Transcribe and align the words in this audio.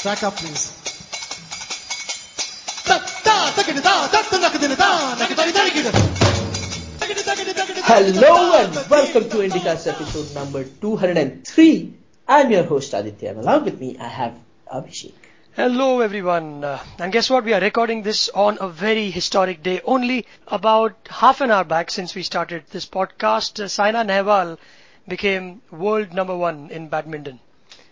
Track 0.00 0.22
up, 0.22 0.34
please. 0.36 0.72
Hello 7.84 8.54
and 8.56 8.74
welcome 8.90 9.28
to 9.28 9.36
Indicast 9.46 9.86
episode 9.86 10.34
number 10.34 10.64
203. 10.64 11.92
I'm 12.26 12.50
your 12.50 12.62
host 12.64 12.94
Aditya 12.94 13.28
and 13.30 13.40
along 13.40 13.64
with 13.66 13.78
me 13.78 13.98
I 13.98 14.08
have 14.08 14.38
Abhishek. 14.72 15.12
Hello 15.52 16.00
everyone, 16.00 16.64
uh, 16.64 16.82
and 16.98 17.12
guess 17.12 17.28
what? 17.28 17.44
We 17.44 17.52
are 17.52 17.60
recording 17.60 18.02
this 18.02 18.30
on 18.30 18.56
a 18.58 18.70
very 18.70 19.10
historic 19.10 19.62
day. 19.62 19.82
Only 19.84 20.26
about 20.48 20.96
half 21.10 21.42
an 21.42 21.50
hour 21.50 21.64
back 21.64 21.90
since 21.90 22.14
we 22.14 22.22
started 22.22 22.64
this 22.70 22.86
podcast, 22.86 23.62
uh, 23.62 23.68
Saina 23.68 24.02
Nehwal 24.02 24.56
became 25.06 25.60
world 25.70 26.14
number 26.14 26.34
one 26.34 26.70
in 26.70 26.88
badminton. 26.88 27.38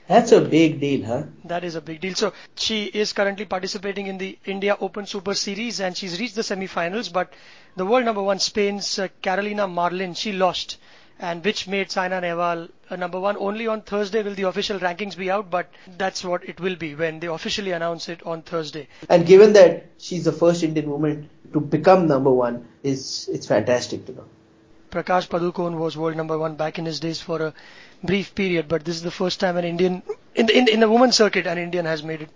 That's 0.08 0.32
a 0.32 0.40
big 0.40 0.80
deal, 0.80 1.04
huh? 1.04 1.24
That 1.44 1.64
is 1.64 1.74
a 1.74 1.82
big 1.82 2.00
deal. 2.00 2.14
So 2.14 2.32
she 2.56 2.84
is 2.84 3.12
currently 3.12 3.44
participating 3.44 4.06
in 4.06 4.16
the 4.16 4.38
India 4.46 4.74
Open 4.80 5.04
Super 5.06 5.34
Series 5.34 5.80
and 5.80 5.94
she's 5.94 6.18
reached 6.18 6.34
the 6.34 6.42
semi-finals. 6.42 7.10
But 7.10 7.34
the 7.76 7.84
world 7.84 8.06
number 8.06 8.22
one, 8.22 8.38
Spain's 8.38 8.98
uh, 8.98 9.08
Carolina 9.20 9.68
Marin, 9.68 10.14
she 10.14 10.32
lost, 10.32 10.78
and 11.18 11.44
which 11.44 11.68
made 11.68 11.90
Saina 11.90 12.22
Nehwal 12.22 12.70
a 12.88 12.96
number 12.96 13.20
one. 13.20 13.36
Only 13.36 13.66
on 13.66 13.82
Thursday 13.82 14.22
will 14.22 14.34
the 14.34 14.44
official 14.44 14.78
rankings 14.78 15.14
be 15.14 15.30
out, 15.30 15.50
but 15.50 15.70
that's 15.98 16.24
what 16.24 16.48
it 16.48 16.58
will 16.58 16.76
be 16.76 16.94
when 16.94 17.20
they 17.20 17.26
officially 17.26 17.72
announce 17.72 18.08
it 18.08 18.22
on 18.24 18.40
Thursday. 18.40 18.88
And 19.10 19.26
given 19.26 19.52
that 19.52 19.90
she's 19.98 20.24
the 20.24 20.32
first 20.32 20.62
Indian 20.62 20.88
woman 20.88 21.28
to 21.52 21.60
become 21.60 22.06
number 22.06 22.30
one, 22.30 22.66
is 22.82 23.28
it's 23.30 23.46
fantastic 23.46 24.06
to 24.06 24.12
know. 24.12 24.24
Prakash 24.90 25.28
Padukone 25.28 25.76
was 25.76 25.96
world 25.96 26.16
number 26.16 26.38
one 26.38 26.54
back 26.56 26.78
in 26.78 26.84
his 26.86 27.00
days 27.00 27.20
for 27.20 27.42
a 27.42 27.54
brief 28.02 28.34
period, 28.34 28.68
but 28.68 28.84
this 28.84 28.96
is 28.96 29.02
the 29.02 29.10
first 29.10 29.40
time 29.40 29.56
an 29.56 29.64
Indian 29.64 30.02
in 30.34 30.46
the, 30.46 30.56
in, 30.56 30.68
in 30.68 30.80
the 30.80 30.88
women's 30.88 31.16
circuit 31.16 31.46
an 31.46 31.58
Indian 31.58 31.84
has 31.84 32.02
made 32.02 32.22
it 32.22 32.30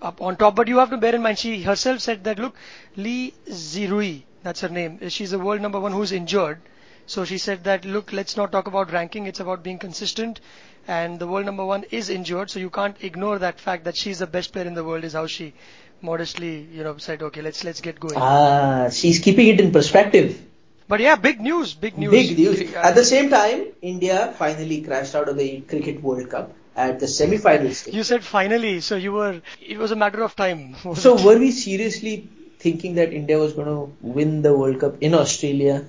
up 0.00 0.20
on 0.22 0.36
top. 0.36 0.54
But 0.54 0.68
you 0.68 0.78
have 0.78 0.90
to 0.90 0.96
bear 0.96 1.14
in 1.14 1.22
mind 1.22 1.38
she 1.38 1.62
herself 1.62 2.00
said 2.00 2.24
that 2.24 2.38
look, 2.38 2.54
Li 2.96 3.34
Xuerui, 3.48 4.22
that's 4.42 4.60
her 4.60 4.68
name, 4.68 5.08
she's 5.08 5.30
the 5.30 5.38
world 5.38 5.60
number 5.60 5.80
one 5.80 5.92
who's 5.92 6.12
injured. 6.12 6.60
So 7.06 7.24
she 7.24 7.38
said 7.38 7.64
that 7.64 7.84
look, 7.84 8.12
let's 8.12 8.36
not 8.36 8.52
talk 8.52 8.66
about 8.66 8.92
ranking, 8.92 9.26
it's 9.26 9.40
about 9.40 9.62
being 9.62 9.78
consistent. 9.78 10.40
And 10.86 11.18
the 11.18 11.26
world 11.26 11.46
number 11.46 11.64
one 11.64 11.84
is 11.90 12.08
injured, 12.08 12.50
so 12.50 12.60
you 12.60 12.70
can't 12.70 12.96
ignore 13.02 13.38
that 13.38 13.60
fact 13.60 13.84
that 13.84 13.96
she's 13.96 14.18
the 14.18 14.26
best 14.26 14.52
player 14.52 14.66
in 14.66 14.74
the 14.74 14.84
world. 14.84 15.04
Is 15.04 15.12
how 15.12 15.26
she 15.26 15.52
modestly, 16.00 16.66
you 16.72 16.82
know, 16.82 16.96
said, 16.96 17.22
okay, 17.22 17.42
let's 17.42 17.62
let's 17.62 17.82
get 17.82 18.00
going. 18.00 18.14
Ah, 18.16 18.88
she's 18.90 19.18
keeping 19.18 19.48
it 19.48 19.60
in 19.60 19.70
perspective. 19.70 20.40
But 20.88 21.00
yeah, 21.00 21.16
big 21.16 21.40
news, 21.40 21.74
big 21.74 21.98
news. 21.98 22.10
Big 22.10 22.38
news. 22.38 22.74
Uh, 22.74 22.78
at 22.78 22.94
the 22.94 23.04
same 23.04 23.28
time, 23.28 23.66
India 23.82 24.34
finally 24.38 24.80
crashed 24.80 25.14
out 25.14 25.28
of 25.28 25.36
the 25.36 25.60
Cricket 25.60 26.02
World 26.02 26.30
Cup 26.30 26.54
at 26.74 26.98
the 26.98 27.06
semi-final 27.08 27.74
stage. 27.74 27.94
You 27.94 28.02
said 28.04 28.24
finally, 28.24 28.80
so 28.80 28.96
you 28.96 29.12
were. 29.12 29.42
It 29.60 29.76
was 29.78 29.90
a 29.90 29.96
matter 29.96 30.22
of 30.22 30.34
time. 30.34 30.76
So 30.94 31.14
were 31.22 31.38
we 31.38 31.50
seriously 31.50 32.28
thinking 32.58 32.94
that 32.94 33.12
India 33.12 33.38
was 33.38 33.52
going 33.52 33.68
to 33.68 33.94
win 34.00 34.42
the 34.42 34.56
World 34.56 34.80
Cup 34.80 34.96
in 35.02 35.14
Australia? 35.14 35.84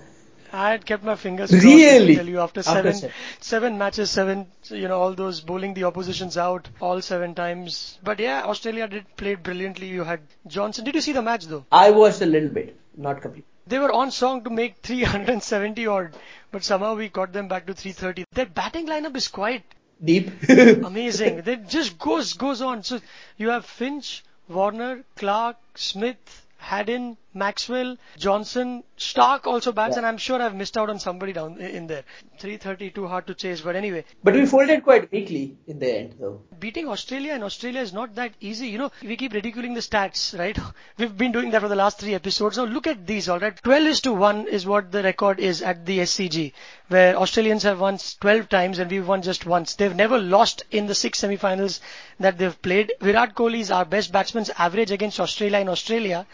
I 0.52 0.72
had 0.72 0.86
kept 0.86 1.04
my 1.04 1.16
fingers 1.16 1.52
crossed. 1.52 1.64
Really? 1.64 2.16
Tell 2.16 2.28
you, 2.28 2.40
after, 2.40 2.62
After 2.62 2.72
seven, 2.74 2.94
seven. 2.94 3.16
seven 3.40 3.78
matches, 3.78 4.10
seven, 4.10 4.48
you 4.70 4.88
know, 4.88 5.00
all 5.00 5.14
those 5.14 5.42
bowling 5.42 5.76
the 5.76 5.84
oppositions 5.84 6.38
out 6.38 6.68
all 6.82 7.02
seven 7.02 7.36
times. 7.36 8.00
But 8.04 8.20
yeah, 8.20 8.44
Australia 8.44 8.88
did 8.88 9.06
play 9.16 9.36
brilliantly. 9.36 9.88
You 9.88 10.04
had 10.04 10.22
Johnson. 10.48 10.86
Did 10.86 10.96
you 10.96 11.02
see 11.02 11.14
the 11.14 11.22
match 11.22 11.46
though? 11.46 11.66
I 11.72 11.92
watched 11.92 12.22
a 12.22 12.26
little 12.26 12.50
bit, 12.50 12.76
not 12.98 13.22
complete. 13.22 13.46
They 13.70 13.80
were 13.80 13.92
on 13.94 14.12
song 14.12 14.44
to 14.44 14.50
make 14.50 14.78
370 14.84 15.88
odd, 15.88 16.16
but 16.52 16.64
somehow 16.64 16.96
we 16.96 17.08
got 17.10 17.32
them 17.34 17.48
back 17.48 17.66
to 17.68 17.74
330. 17.74 18.26
Their 18.34 18.46
batting 18.48 18.88
lineup 18.88 19.16
is 19.16 19.28
quite 19.30 19.64
Deep. 20.04 20.32
amazing. 20.50 21.44
It 21.46 21.70
just 21.70 21.98
goes 22.00 22.34
goes 22.34 22.62
on. 22.62 22.84
So 22.84 23.00
you 23.38 23.50
have 23.50 23.66
Finch, 23.66 24.24
Warner, 24.50 25.04
Clarke, 25.16 25.58
Smith, 25.76 26.46
Haddin, 26.58 27.18
Maxwell, 27.34 27.96
Johnson, 28.18 28.84
Starc 28.98 29.46
also 29.46 29.72
bats, 29.72 29.94
Yeah. 29.94 30.00
and 30.00 30.08
I'm 30.08 30.18
sure 30.18 30.42
I've 30.42 30.56
missed 30.56 30.78
out 30.78 30.90
on 30.90 31.00
somebody 31.00 31.32
down 31.32 31.60
in 31.62 31.86
there. 31.88 32.04
330 32.40 32.90
too 32.90 33.08
hard 33.08 33.28
to 33.28 33.34
chase, 33.36 33.62
but 33.62 33.76
anyway, 33.76 34.04
but 34.24 34.34
we 34.34 34.46
folded 34.46 34.84
quite 34.84 35.12
weakly 35.12 35.58
in 35.68 35.80
the 35.80 35.98
end, 36.00 36.16
though. 36.20 36.42
beating 36.60 36.88
Australia 36.90 37.34
in 37.36 37.44
Australia 37.44 37.82
is 37.82 37.94
not 37.94 38.16
that 38.16 38.34
easy. 38.42 38.68
You 38.68 38.80
know, 38.80 38.92
we 39.04 39.16
keep 39.16 39.34
ridiculing 39.34 39.74
the 39.76 39.80
stats, 39.82 40.38
right? 40.38 40.58
We've 40.98 41.16
been 41.16 41.32
doing 41.32 41.52
that 41.52 41.62
for 41.62 41.68
the 41.68 41.76
last 41.76 42.00
three 42.00 42.16
episodes. 42.16 42.58
Now 42.58 42.66
look 42.66 42.88
at 42.88 43.06
these, 43.06 43.30
alright? 43.30 43.62
12 43.64 43.88
is 43.88 44.02
to 44.02 44.14
1 44.14 44.48
is 44.48 44.66
what 44.66 44.92
the 44.92 45.04
record 45.04 45.40
is 45.40 45.62
at 45.62 45.86
the 45.86 46.00
SCG, 46.00 46.52
where 46.88 47.16
Australians 47.16 47.64
have 47.64 47.80
won 47.80 47.98
12 48.20 48.50
times 48.50 48.80
and 48.80 48.90
we've 48.92 49.08
won 49.08 49.22
just 49.22 49.46
once. 49.46 49.76
They've 49.76 49.96
never 49.96 50.18
lost 50.18 50.64
in 50.72 50.88
the 50.88 50.96
six 50.96 51.20
semi-finals 51.20 51.80
that 52.20 52.38
they've 52.38 52.62
played. 52.62 52.92
Virat 53.00 53.36
Kohli 53.36 53.60
is 53.60 53.72
our 53.72 53.86
best 53.86 54.12
batsman's 54.12 54.50
average 54.58 54.92
against 54.92 55.20
Australia 55.20 55.60
in 55.60 55.70
Australia 55.70 56.26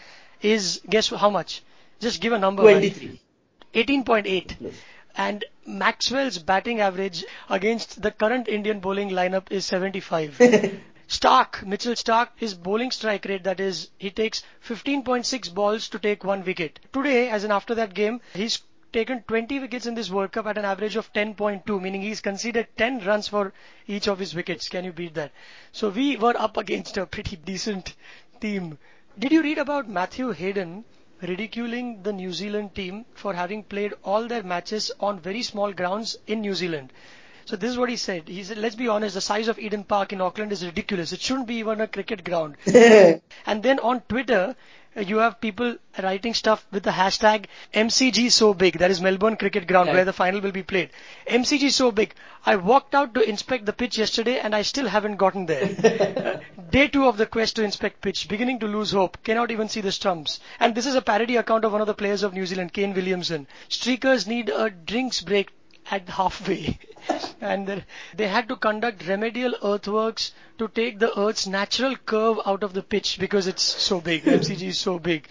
is, 0.42 0.80
guess 0.88 1.08
how 1.08 1.30
much? 1.30 1.62
Just 2.00 2.20
give 2.20 2.32
a 2.32 2.38
number. 2.38 2.62
23. 2.62 3.20
18.8. 3.74 4.56
Yes. 4.58 4.74
And 5.16 5.44
Maxwell's 5.66 6.38
batting 6.38 6.80
average 6.80 7.24
against 7.48 8.02
the 8.02 8.10
current 8.10 8.48
Indian 8.48 8.80
bowling 8.80 9.10
lineup 9.10 9.50
is 9.50 9.64
75. 9.64 10.36
Starc, 11.08 11.64
Mitchell 11.64 11.94
Starc, 11.94 12.28
his 12.34 12.54
bowling 12.54 12.90
strike 12.90 13.24
rate, 13.26 13.44
that 13.44 13.60
is, 13.60 13.90
he 13.96 14.10
takes 14.10 14.42
15.6 14.66 15.54
balls 15.54 15.88
to 15.88 15.98
take 16.00 16.24
one 16.24 16.44
wicket. 16.44 16.80
Today, 16.92 17.30
as 17.30 17.44
in 17.44 17.52
after 17.52 17.74
that 17.76 17.94
game, 17.94 18.20
he's 18.34 18.60
taken 18.92 19.22
20 19.28 19.60
wickets 19.60 19.86
in 19.86 19.94
this 19.94 20.10
World 20.10 20.32
Cup 20.32 20.46
at 20.46 20.58
an 20.58 20.64
average 20.64 20.96
of 20.96 21.12
10.2, 21.12 21.80
meaning 21.80 22.02
he's 22.02 22.20
conceded 22.20 22.66
10 22.76 23.04
runs 23.04 23.28
for 23.28 23.52
each 23.86 24.08
of 24.08 24.18
his 24.18 24.34
wickets. 24.34 24.68
Can 24.68 24.84
you 24.84 24.92
beat 24.92 25.14
that? 25.14 25.32
So 25.70 25.90
we 25.90 26.16
were 26.16 26.34
up 26.36 26.56
against 26.56 26.96
a 26.96 27.06
pretty 27.06 27.36
decent 27.44 27.94
team. 28.40 28.78
Did 29.18 29.32
you 29.32 29.42
read 29.42 29.58
about 29.58 29.88
Matthew 29.88 30.30
Hayden 30.30 30.84
ridiculing 31.20 32.02
the 32.02 32.12
New 32.12 32.32
Zealand 32.32 32.74
team 32.74 33.04
for 33.14 33.34
having 33.34 33.62
played 33.64 33.94
all 34.04 34.26
their 34.28 34.42
matches 34.42 34.92
on 35.00 35.18
very 35.20 35.42
small 35.42 35.72
grounds 35.72 36.16
in 36.26 36.40
New 36.40 36.54
Zealand? 36.54 36.92
So 37.46 37.56
this 37.56 37.70
is 37.70 37.78
what 37.78 37.88
he 37.88 37.96
said. 37.96 38.28
He 38.28 38.44
said, 38.44 38.58
let's 38.58 38.74
be 38.74 38.88
honest, 38.88 39.14
the 39.14 39.20
size 39.20 39.48
of 39.48 39.58
Eden 39.58 39.84
Park 39.84 40.12
in 40.12 40.20
Auckland 40.20 40.52
is 40.52 40.64
ridiculous. 40.64 41.12
It 41.12 41.20
shouldn't 41.20 41.46
be 41.46 41.56
even 41.56 41.80
a 41.80 41.88
cricket 41.88 42.24
ground. 42.24 42.56
And 43.46 43.62
then 43.62 43.78
on 43.80 44.00
Twitter, 44.02 44.54
you 44.96 45.18
have 45.18 45.40
people 45.40 45.76
writing 46.02 46.34
stuff 46.34 46.66
with 46.70 46.82
the 46.82 46.90
hashtag 46.90 47.46
MCG 47.74 48.30
so 48.30 48.54
big. 48.54 48.78
That 48.78 48.90
is 48.90 49.00
Melbourne 49.00 49.36
Cricket 49.36 49.66
Ground 49.66 49.88
Right. 49.88 49.96
where 49.96 50.04
the 50.04 50.12
final 50.12 50.40
will 50.40 50.52
be 50.52 50.62
played. 50.62 50.90
MCG 51.26 51.70
so 51.70 51.90
big. 51.90 52.14
I 52.44 52.56
walked 52.56 52.94
out 52.94 53.14
to 53.14 53.20
inspect 53.28 53.66
the 53.66 53.72
pitch 53.72 53.98
yesterday 53.98 54.38
and 54.38 54.54
I 54.54 54.62
still 54.62 54.86
haven't 54.88 55.16
gotten 55.16 55.46
there. 55.46 56.40
Day 56.70 56.88
two 56.88 57.06
of 57.06 57.16
the 57.16 57.26
quest 57.26 57.56
to 57.56 57.64
inspect 57.64 58.00
pitch. 58.00 58.28
Beginning 58.28 58.58
to 58.60 58.66
lose 58.66 58.92
hope. 58.92 59.18
Cannot 59.22 59.50
even 59.50 59.68
see 59.68 59.80
the 59.80 59.92
stumps. 59.92 60.40
And 60.60 60.74
this 60.74 60.86
is 60.86 60.94
a 60.94 61.02
parody 61.02 61.36
account 61.36 61.64
of 61.64 61.72
one 61.72 61.80
of 61.80 61.86
the 61.86 61.94
players 61.94 62.22
of 62.22 62.32
New 62.34 62.46
Zealand, 62.46 62.72
Kane 62.72 62.94
Williamson. 62.94 63.46
Streakers 63.68 64.26
need 64.26 64.48
a 64.48 64.70
drinks 64.70 65.20
break 65.20 65.50
at 65.90 66.08
halfway. 66.08 66.78
and 67.40 67.66
they- 67.68 67.84
they 68.14 68.26
had 68.26 68.48
to 68.48 68.56
conduct 68.56 69.06
remedial 69.06 69.54
earthworks 69.62 70.32
to 70.58 70.66
take 70.68 70.98
the 70.98 71.16
earth's 71.18 71.46
natural 71.46 71.94
curve 71.96 72.38
out 72.44 72.62
of 72.62 72.72
the 72.72 72.82
pitch 72.82 73.18
because 73.20 73.46
it's 73.46 73.62
so 73.62 74.00
big. 74.00 74.24
MCG 74.38 74.68
is 74.68 74.80
so 74.80 74.98
big. 74.98 75.28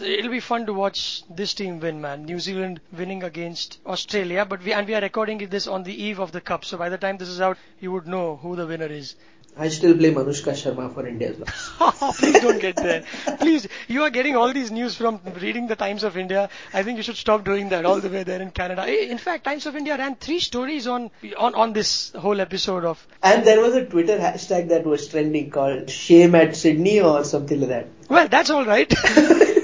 It'll 0.00 0.30
be 0.32 0.40
fun 0.40 0.66
to 0.66 0.72
watch 0.72 1.22
this 1.30 1.54
team 1.54 1.78
win, 1.78 2.00
man. 2.00 2.24
New 2.24 2.40
Zealand 2.40 2.80
winning 2.92 3.22
against 3.22 3.78
Australia, 3.86 4.44
but 4.44 4.64
we 4.64 4.72
and 4.72 4.88
we 4.88 4.94
are 4.96 5.00
recording 5.00 5.38
this 5.48 5.68
on 5.68 5.84
the 5.84 5.94
eve 6.02 6.18
of 6.18 6.32
the 6.32 6.40
cup. 6.40 6.64
So 6.64 6.76
by 6.76 6.88
the 6.88 6.98
time 6.98 7.18
this 7.18 7.28
is 7.28 7.40
out, 7.40 7.56
you 7.78 7.92
would 7.92 8.06
know 8.08 8.36
who 8.36 8.56
the 8.56 8.66
winner 8.66 8.86
is. 8.86 9.14
I 9.54 9.68
still 9.68 9.92
blame 9.94 10.14
Anushka 10.14 10.52
Sharma 10.52 10.92
for 10.94 11.06
India's 11.06 11.38
loss. 11.38 12.16
Please 12.18 12.40
don't 12.40 12.58
get 12.58 12.74
there. 12.76 13.04
Please, 13.38 13.68
you 13.86 14.02
are 14.02 14.08
getting 14.08 14.34
all 14.34 14.50
these 14.50 14.70
news 14.70 14.94
from 14.96 15.20
reading 15.40 15.66
the 15.66 15.76
Times 15.76 16.04
of 16.04 16.16
India. 16.16 16.48
I 16.72 16.82
think 16.82 16.96
you 16.96 17.02
should 17.02 17.18
stop 17.18 17.44
doing 17.44 17.68
that 17.68 17.84
all 17.84 18.00
the 18.00 18.08
way 18.08 18.22
there 18.22 18.40
in 18.40 18.50
Canada. 18.50 18.86
Eh, 18.88 19.10
In 19.10 19.18
fact, 19.18 19.44
Times 19.44 19.66
of 19.66 19.76
India 19.76 19.98
ran 19.98 20.14
three 20.16 20.40
stories 20.40 20.86
on 20.86 21.10
on 21.36 21.54
on 21.54 21.74
this 21.74 22.12
whole 22.12 22.40
episode 22.40 22.86
of. 22.86 23.06
And 23.22 23.44
there 23.46 23.60
was 23.60 23.74
a 23.74 23.84
Twitter 23.84 24.16
hashtag 24.18 24.68
that 24.70 24.86
was 24.86 25.06
trending 25.08 25.50
called 25.50 25.90
shame 25.90 26.34
at 26.34 26.56
Sydney 26.56 27.00
or 27.02 27.22
something 27.24 27.60
like 27.60 27.68
that. 27.68 27.88
Well, 28.08 28.28
that's 28.28 28.48
all 28.48 28.64
right. 28.64 28.90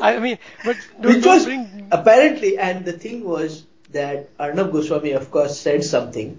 I 0.03 0.19
mean, 0.19 0.39
but 0.67 0.77
don't, 1.01 1.15
Which 1.17 1.25
was 1.25 1.47
bring. 1.47 1.89
apparently, 1.91 2.59
and 2.59 2.85
the 2.85 2.93
thing 2.93 3.25
was 3.25 3.65
that 3.93 4.29
Arnab 4.39 4.71
Goswami, 4.71 5.13
of 5.13 5.31
course, 5.31 5.59
said 5.59 5.83
something 5.83 6.39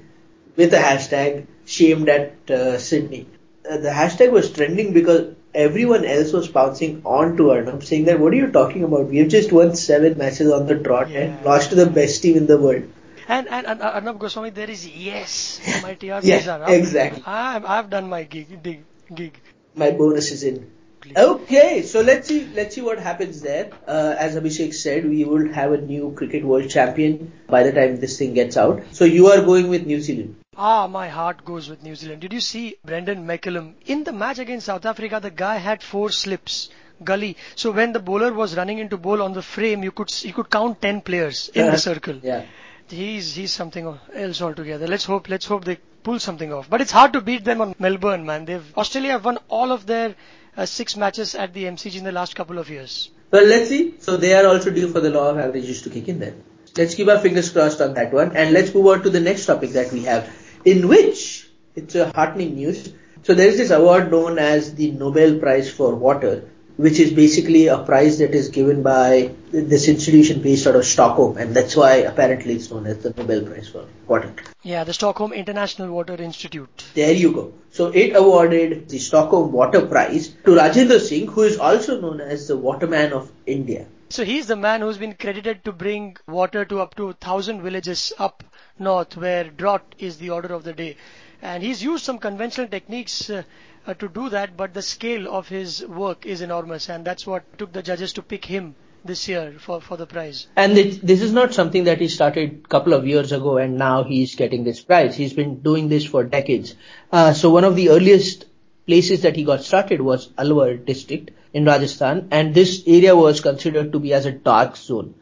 with 0.55 0.71
a 0.75 0.77
hashtag 0.77 1.47
shamed 1.65 2.09
at 2.09 2.49
uh, 2.51 2.77
Sydney. 2.77 3.25
Uh, 3.69 3.77
the 3.77 3.89
hashtag 3.89 4.31
was 4.31 4.51
trending 4.51 4.93
because 4.93 5.35
everyone 5.53 6.05
else 6.05 6.31
was 6.31 6.47
bouncing 6.47 7.01
on 7.05 7.35
to 7.37 7.51
Arnab 7.51 7.83
saying 7.83 8.05
that 8.05 8.19
what 8.19 8.33
are 8.33 8.35
you 8.37 8.51
talking 8.51 8.83
about? 8.83 9.07
We 9.07 9.17
have 9.17 9.27
just 9.29 9.51
won 9.51 9.75
seven 9.75 10.17
matches 10.17 10.51
on 10.51 10.67
the 10.67 10.77
trot 10.77 11.09
and 11.11 11.43
lost 11.43 11.69
to 11.71 11.75
the 11.75 11.85
best 11.87 12.21
team 12.21 12.37
in 12.37 12.45
the 12.47 12.57
world. 12.57 12.83
And, 13.27 13.47
and, 13.47 13.67
and 13.67 13.81
uh, 13.81 13.91
Arnab 13.95 14.17
Goswami, 14.19 14.49
there 14.51 14.69
is 14.69 14.87
yes. 14.87 15.59
My 15.83 15.93
TR 15.93 16.05
Yeah, 16.23 16.57
are 16.57 16.63
up. 16.63 16.69
exactly. 16.69 17.23
I've, 17.25 17.65
I've 17.65 17.89
done 17.89 18.09
my 18.09 18.23
gig. 18.23 18.61
Dig, 18.63 18.83
gig. 19.13 19.39
My 19.75 19.91
bonus 19.91 20.31
is 20.31 20.43
in. 20.43 20.71
Okay, 21.15 21.83
so 21.83 22.01
let's 22.01 22.27
see 22.27 22.45
let's 22.53 22.75
see 22.75 22.81
what 22.81 22.99
happens 22.99 23.41
there. 23.41 23.69
Uh, 23.87 24.15
as 24.19 24.35
Abhishek 24.35 24.73
said, 24.73 25.05
we 25.07 25.23
will 25.23 25.51
have 25.53 25.71
a 25.71 25.77
new 25.79 26.11
cricket 26.15 26.43
world 26.43 26.69
champion 26.69 27.31
by 27.47 27.63
the 27.63 27.71
time 27.71 27.99
this 28.01 28.17
thing 28.19 28.33
gets 28.33 28.57
out. 28.57 28.83
So 28.91 29.05
you 29.05 29.27
are 29.27 29.41
going 29.41 29.69
with 29.69 29.85
New 29.85 30.01
Zealand. 30.01 30.35
Ah, 30.61 30.87
my 30.87 31.07
heart 31.07 31.45
goes 31.45 31.69
with 31.69 31.83
New 31.83 31.95
Zealand. 31.95 32.19
Did 32.19 32.33
you 32.33 32.41
see 32.41 32.75
Brendon 32.83 33.25
McCullum? 33.25 33.75
In 33.85 34.03
the 34.03 34.11
match 34.11 34.39
against 34.39 34.65
South 34.65 34.85
Africa, 34.85 35.19
the 35.21 35.29
guy 35.31 35.55
had 35.55 35.81
four 35.81 36.09
slips. 36.11 36.69
Gully. 37.01 37.37
So 37.55 37.71
when 37.71 37.93
the 37.93 37.99
bowler 37.99 38.33
was 38.33 38.57
running 38.57 38.79
into 38.79 38.97
bowl 38.97 39.21
on 39.21 39.31
the 39.31 39.41
frame, 39.41 39.83
you 39.83 39.91
could 39.91 40.11
you 40.21 40.33
could 40.33 40.49
count 40.49 40.81
ten 40.81 40.99
players 40.99 41.49
in 41.53 41.67
the 41.67 41.77
circle. 41.87 42.19
Yeah. 42.21 42.43
He's 42.89 43.35
he's 43.35 43.53
something 43.53 43.87
else 44.13 44.41
altogether. 44.41 44.85
Let's 44.85 45.05
hope 45.05 45.29
let's 45.29 45.45
hope 45.45 45.63
they 45.63 45.77
pull 46.03 46.19
something 46.19 46.51
off. 46.51 46.69
But 46.69 46.81
it's 46.81 46.91
hard 46.91 47.13
to 47.13 47.21
beat 47.21 47.45
them 47.45 47.61
on 47.61 47.73
Melbourne, 47.79 48.25
man. 48.25 48.43
They've 48.43 48.77
Australia 48.77 49.11
have 49.11 49.23
won 49.23 49.39
all 49.47 49.71
of 49.71 49.85
their 49.85 50.13
uh, 50.57 50.65
six 50.65 50.97
matches 50.97 51.35
at 51.35 51.53
the 51.53 51.63
MCG 51.71 51.99
in 51.99 52.03
the 52.03 52.11
last 52.11 52.35
couple 52.35 52.59
of 52.59 52.69
years. 52.69 53.11
Well, 53.31 53.45
let's 53.45 53.69
see. 53.69 53.93
So 53.99 54.17
they 54.17 54.33
are 54.33 54.45
also 54.45 54.71
due 54.71 54.89
for 54.89 54.99
the 54.99 55.09
law 55.09 55.29
of 55.29 55.37
averages 55.37 55.83
to 55.83 55.89
kick 55.89 56.09
in 56.09 56.19
then. 56.19 56.43
Let's 56.77 56.95
keep 56.95 57.07
our 57.07 57.19
fingers 57.19 57.49
crossed 57.49 57.81
on 57.81 57.93
that 57.95 58.13
one. 58.13 58.35
And 58.35 58.53
let's 58.53 58.73
move 58.73 58.87
on 58.87 59.03
to 59.03 59.09
the 59.09 59.19
next 59.19 59.45
topic 59.45 59.71
that 59.71 59.91
we 59.91 60.03
have, 60.03 60.29
in 60.65 60.87
which 60.87 61.47
it's 61.75 61.95
a 61.95 62.11
heartening 62.11 62.55
news. 62.55 62.93
So 63.23 63.33
there 63.33 63.47
is 63.47 63.57
this 63.57 63.71
award 63.71 64.11
known 64.11 64.39
as 64.39 64.75
the 64.75 64.91
Nobel 64.91 65.39
Prize 65.39 65.69
for 65.71 65.93
Water, 65.95 66.49
which 66.77 66.99
is 66.99 67.11
basically 67.11 67.67
a 67.67 67.77
prize 67.77 68.19
that 68.19 68.33
is 68.33 68.49
given 68.49 68.81
by 68.81 69.31
this 69.51 69.89
institution 69.89 70.41
based 70.41 70.65
out 70.65 70.75
of 70.75 70.85
Stockholm, 70.85 71.37
and 71.37 71.53
that's 71.53 71.75
why 71.75 71.95
apparently 71.95 72.53
it's 72.53 72.71
known 72.71 72.85
as 72.85 72.99
the 72.99 73.13
Nobel 73.17 73.45
Prize 73.45 73.67
for 73.67 73.85
Water. 74.07 74.33
Yeah, 74.63 74.85
the 74.85 74.93
Stockholm 74.93 75.33
International 75.33 75.91
Water 75.91 76.15
Institute. 76.15 76.85
There 76.93 77.11
you 77.11 77.33
go. 77.33 77.53
So 77.71 77.87
it 77.87 78.15
awarded 78.15 78.87
the 78.87 78.99
Stockholm 78.99 79.51
Water 79.51 79.85
Prize 79.85 80.29
to 80.45 80.51
Rajendra 80.51 80.99
Singh, 81.01 81.27
who 81.27 81.43
is 81.43 81.59
also 81.59 81.99
known 81.99 82.21
as 82.21 82.47
the 82.47 82.57
Waterman 82.57 83.11
of 83.11 83.29
India. 83.45 83.85
So 84.11 84.25
he's 84.25 84.47
the 84.47 84.55
man 84.55 84.81
who's 84.81 84.97
been 84.97 85.13
credited 85.13 85.63
to 85.65 85.71
bring 85.71 86.17
water 86.27 86.65
to 86.65 86.79
up 86.79 86.95
to 86.95 87.13
thousand 87.13 87.61
villages 87.61 88.11
up 88.17 88.43
north 88.79 89.15
where 89.15 89.43
drought 89.43 89.93
is 89.99 90.17
the 90.17 90.31
order 90.31 90.51
of 90.51 90.63
the 90.63 90.73
day. 90.73 90.97
And 91.43 91.61
he's 91.61 91.83
used 91.83 92.05
some 92.05 92.17
conventional 92.17 92.67
techniques 92.67 93.29
uh, 93.29 93.43
uh, 93.85 93.93
to 93.93 94.09
do 94.09 94.29
that, 94.29 94.57
but 94.57 94.73
the 94.73 94.81
scale 94.81 95.31
of 95.31 95.47
his 95.47 95.85
work 95.85 96.25
is 96.25 96.41
enormous, 96.41 96.89
and 96.89 97.05
that's 97.05 97.27
what 97.27 97.59
took 97.59 97.71
the 97.71 97.83
judges 97.83 98.11
to 98.13 98.23
pick 98.23 98.45
him 98.45 98.73
this 99.05 99.27
year 99.27 99.53
for, 99.59 99.79
for 99.79 99.95
the 99.95 100.07
prize. 100.07 100.47
And 100.55 100.75
it, 100.75 101.05
this 101.05 101.21
is 101.21 101.31
not 101.31 101.53
something 101.53 101.83
that 101.83 102.01
he 102.01 102.07
started 102.07 102.61
a 102.65 102.67
couple 102.67 102.93
of 102.93 103.07
years 103.07 103.31
ago 103.31 103.57
and 103.57 103.77
now 103.77 104.03
he's 104.03 104.33
getting 104.35 104.63
this 104.63 104.81
prize. 104.81 105.15
He's 105.15 105.33
been 105.33 105.61
doing 105.61 105.87
this 105.87 106.03
for 106.03 106.23
decades. 106.23 106.75
Uh, 107.11 107.33
so 107.33 107.51
one 107.51 107.63
of 107.63 107.75
the 107.75 107.89
earliest 107.91 108.45
places 108.87 109.21
that 109.21 109.35
he 109.35 109.43
got 109.43 109.63
started 109.63 110.01
was 110.01 110.29
Alwar 110.29 110.83
district 110.83 111.31
in 111.53 111.65
Rajasthan 111.65 112.27
and 112.31 112.53
this 112.53 112.83
area 112.85 113.15
was 113.15 113.41
considered 113.41 113.91
to 113.91 113.99
be 113.99 114.13
as 114.13 114.25
a 114.25 114.31
dark 114.31 114.75
zone. 114.75 115.15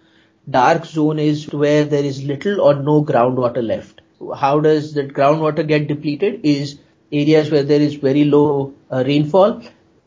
Dark 0.49 0.85
zone 0.85 1.19
is 1.19 1.51
where 1.51 1.83
there 1.83 2.03
is 2.03 2.23
little 2.23 2.61
or 2.61 2.75
no 2.75 3.03
groundwater 3.03 3.63
left. 3.63 4.01
How 4.35 4.59
does 4.59 4.93
the 4.93 5.03
groundwater 5.03 5.67
get 5.67 5.87
depleted 5.87 6.41
is 6.43 6.79
areas 7.11 7.51
where 7.51 7.63
there 7.63 7.81
is 7.81 7.95
very 7.95 8.25
low 8.25 8.73
uh, 8.91 9.03
rainfall 9.05 9.61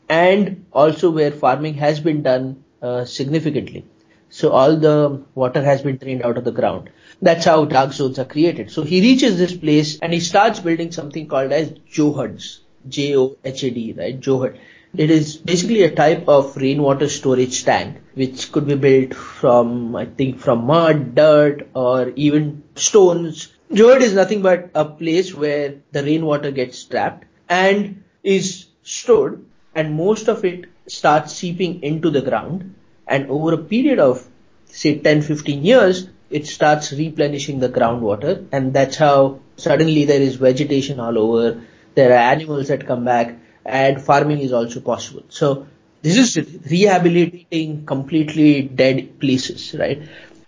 and 0.09 0.65
also 0.73 1.11
where 1.11 1.31
farming 1.31 1.75
has 1.75 1.99
been 1.99 2.21
done 2.21 2.63
uh, 2.81 3.05
significantly. 3.05 3.85
So 4.29 4.51
all 4.51 4.77
the 4.77 5.23
water 5.35 5.61
has 5.61 5.81
been 5.81 5.97
drained 5.97 6.23
out 6.23 6.37
of 6.37 6.45
the 6.45 6.51
ground. 6.51 6.89
That's 7.21 7.45
how 7.45 7.65
dark 7.65 7.93
zones 7.93 8.17
are 8.17 8.25
created. 8.25 8.71
So 8.71 8.83
he 8.83 9.01
reaches 9.01 9.37
this 9.37 9.55
place 9.55 9.99
and 9.99 10.13
he 10.13 10.19
starts 10.19 10.59
building 10.59 10.91
something 10.91 11.27
called 11.27 11.51
as 11.51 11.71
Johads. 11.89 12.61
J-O-H-A-D, 12.87 13.93
right? 13.97 14.19
Johad. 14.19 14.57
It 14.97 15.09
is 15.09 15.37
basically 15.37 15.83
a 15.83 15.95
type 15.95 16.27
of 16.27 16.57
rainwater 16.57 17.07
storage 17.07 17.63
tank 17.63 17.97
which 18.13 18.51
could 18.51 18.67
be 18.67 18.75
built 18.75 19.13
from, 19.13 19.95
I 19.95 20.05
think, 20.05 20.39
from 20.39 20.65
mud, 20.65 21.15
dirt, 21.15 21.69
or 21.73 22.09
even 22.17 22.63
stones. 22.75 23.53
Johad 23.71 24.01
is 24.01 24.13
nothing 24.13 24.41
but 24.41 24.69
a 24.75 24.83
place 24.83 25.33
where 25.33 25.75
the 25.93 26.03
rainwater 26.03 26.51
gets 26.51 26.83
trapped 26.83 27.23
and 27.47 28.03
is 28.21 28.65
stored 28.83 29.45
and 29.73 29.95
most 29.95 30.27
of 30.27 30.43
it 30.43 30.65
starts 30.87 31.33
seeping 31.33 31.81
into 31.83 32.09
the 32.09 32.21
ground. 32.21 32.75
And 33.07 33.29
over 33.29 33.53
a 33.53 33.57
period 33.57 33.99
of 33.99 34.27
say 34.65 34.99
10-15 34.99 35.63
years 35.63 36.09
it 36.29 36.47
starts 36.47 36.91
replenishing 36.91 37.59
the 37.59 37.69
groundwater. 37.69 38.45
And 38.51 38.73
that's 38.73 38.97
how 38.97 39.39
suddenly 39.55 40.03
there 40.03 40.21
is 40.21 40.35
vegetation 40.35 40.99
all 40.99 41.17
over. 41.17 41.61
There 41.95 42.11
are 42.11 42.31
animals 42.33 42.67
that 42.67 42.87
come 42.87 43.05
back 43.05 43.37
and 43.65 44.01
farming 44.01 44.39
is 44.39 44.53
also 44.53 44.79
possible 44.79 45.23
so 45.29 45.67
this 46.01 46.17
is 46.17 46.59
rehabilitating 46.69 47.85
completely 47.85 48.61
dead 48.63 49.19
places 49.19 49.75
right 49.79 50.01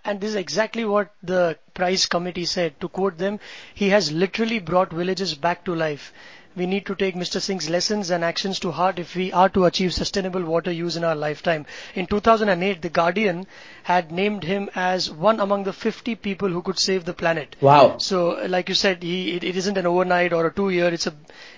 and 0.04 0.20
this 0.20 0.30
is 0.30 0.36
exactly 0.36 0.84
what 0.84 1.12
the 1.22 1.56
prize 1.72 2.04
committee 2.04 2.44
said. 2.44 2.78
To 2.80 2.88
quote 2.88 3.16
them, 3.16 3.40
he 3.74 3.88
has 3.88 4.12
literally 4.12 4.58
brought 4.58 4.92
villages 4.92 5.34
back 5.34 5.64
to 5.64 5.74
life. 5.74 6.12
We 6.56 6.66
need 6.66 6.86
to 6.86 6.94
take 6.94 7.16
Mr. 7.16 7.40
Singh's 7.40 7.68
lessons 7.68 8.10
and 8.10 8.22
actions 8.22 8.60
to 8.60 8.70
heart 8.70 9.00
if 9.00 9.16
we 9.16 9.32
are 9.32 9.48
to 9.48 9.64
achieve 9.64 9.92
sustainable 9.92 10.44
water 10.44 10.70
use 10.70 10.94
in 10.94 11.02
our 11.02 11.16
lifetime. 11.16 11.66
In 11.96 12.06
2008, 12.06 12.80
The 12.80 12.90
Guardian 12.90 13.46
had 13.82 14.12
named 14.12 14.44
him 14.44 14.70
as 14.76 15.10
one 15.10 15.40
among 15.40 15.64
the 15.64 15.72
50 15.72 16.14
people 16.14 16.48
who 16.48 16.62
could 16.62 16.78
save 16.78 17.06
the 17.06 17.14
planet. 17.14 17.56
Wow. 17.60 17.98
So, 17.98 18.46
like 18.46 18.68
you 18.68 18.76
said, 18.76 19.02
he, 19.02 19.32
it, 19.32 19.42
it 19.42 19.56
isn't 19.56 19.78
an 19.78 19.86
overnight 19.86 20.32
or 20.32 20.46
a 20.46 20.54
two 20.54 20.70
year, 20.70 20.88
it's 20.88 21.08
a 21.08 21.14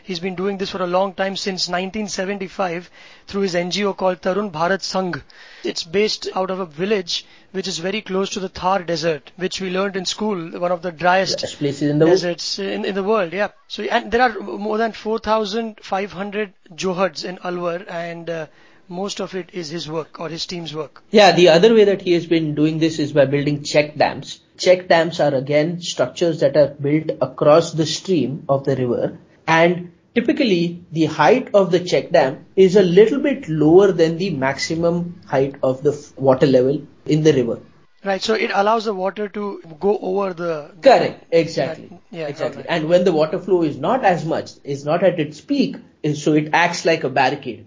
He's 0.07 0.21
been 0.21 0.37
doing 0.37 0.57
this 0.57 0.71
for 0.71 0.81
a 0.85 0.87
long 0.87 1.15
time 1.15 1.35
since 1.35 1.67
1975 1.69 2.89
through 3.27 3.41
his 3.41 3.57
NGO 3.57 3.97
called 3.97 4.21
Tarun 4.23 4.53
Bharat 4.53 4.83
Sangh. 4.83 5.21
It's 5.65 5.83
based 5.83 6.29
out 6.33 6.49
of 6.49 6.61
a 6.61 6.65
village 6.65 7.27
which 7.51 7.67
is 7.67 7.79
very 7.79 8.03
close 8.03 8.31
to 8.31 8.39
the 8.39 8.49
Thar 8.49 8.85
Desert, 8.85 9.33
which 9.35 9.61
we 9.61 9.69
learned 9.69 9.97
in 9.97 10.05
school, 10.05 10.61
one 10.61 10.71
of 10.71 10.83
the 10.83 10.93
driest 10.93 11.41
places 11.59 11.91
in 11.91 11.99
the 11.99 12.07
deserts 12.07 12.61
in, 12.61 12.85
in, 12.85 12.95
the 12.95 13.03
world. 13.03 13.33
Yeah. 13.33 13.49
So 13.67 13.83
and 13.83 14.13
there 14.13 14.23
are 14.23 14.39
more 14.39 14.79
than 14.79 14.93
4,500 14.93 16.53
johads 16.77 17.25
in 17.25 17.39
Alwar, 17.39 17.85
and 17.91 18.31
uh, 18.31 18.47
most 18.89 19.21
of 19.21 19.35
it 19.35 19.51
is 19.55 19.71
his 19.71 19.91
work 19.91 20.21
or 20.21 20.29
his 20.29 20.47
team's 20.47 20.73
work. 20.73 21.03
Yeah. 21.11 21.33
The 21.33 21.49
other 21.49 21.75
way 21.75 21.83
that 21.83 22.03
he 22.03 22.13
has 22.13 22.27
been 22.27 22.55
doing 22.55 22.79
this 22.79 23.01
is 23.01 23.13
by 23.13 23.25
building 23.25 23.65
check 23.65 23.97
dams. 23.97 24.39
Check 24.57 24.87
dams 24.87 25.19
are 25.19 25.35
again 25.35 25.81
structures 25.81 26.39
that 26.41 26.57
are 26.57 26.69
built 26.69 27.11
across 27.21 27.73
the 27.73 27.87
stream 27.87 28.45
of 28.49 28.65
the 28.65 28.77
river 28.77 29.19
and 29.47 29.93
typically 30.17 30.83
the 30.93 31.05
height 31.05 31.49
of 31.61 31.71
the 31.71 31.81
check 31.93 32.11
dam 32.11 32.45
is 32.57 32.77
a 32.77 32.83
little 32.83 33.21
bit 33.21 33.49
lower 33.49 33.93
than 33.93 34.17
the 34.17 34.31
maximum 34.31 35.21
height 35.27 35.57
of 35.63 35.83
the 35.83 35.95
water 36.17 36.47
level 36.47 36.83
in 37.05 37.23
the 37.23 37.33
river. 37.35 37.61
Right, 38.05 38.23
so 38.23 38.35
it 38.35 38.51
allows 38.55 38.85
the 38.85 38.95
water 38.95 39.29
to 39.29 39.61
go 39.81 39.99
over 39.99 40.33
the. 40.33 40.71
Correct, 40.81 41.25
exactly. 41.31 41.91
yeah, 42.11 42.29
exactly. 42.29 42.63
Right. 42.63 42.67
And 42.69 42.89
when 42.89 43.05
the 43.05 43.13
water 43.13 43.39
flow 43.39 43.63
is 43.63 43.79
not 43.79 44.05
as 44.05 44.25
much, 44.25 44.53
is 44.65 44.85
not 44.85 45.03
at 45.03 45.19
its 45.19 45.41
peak, 45.41 45.77
so 46.15 46.35
it 46.35 46.51
acts 46.53 46.85
like 46.85 47.05
a 47.05 47.11
barricade. 47.11 47.67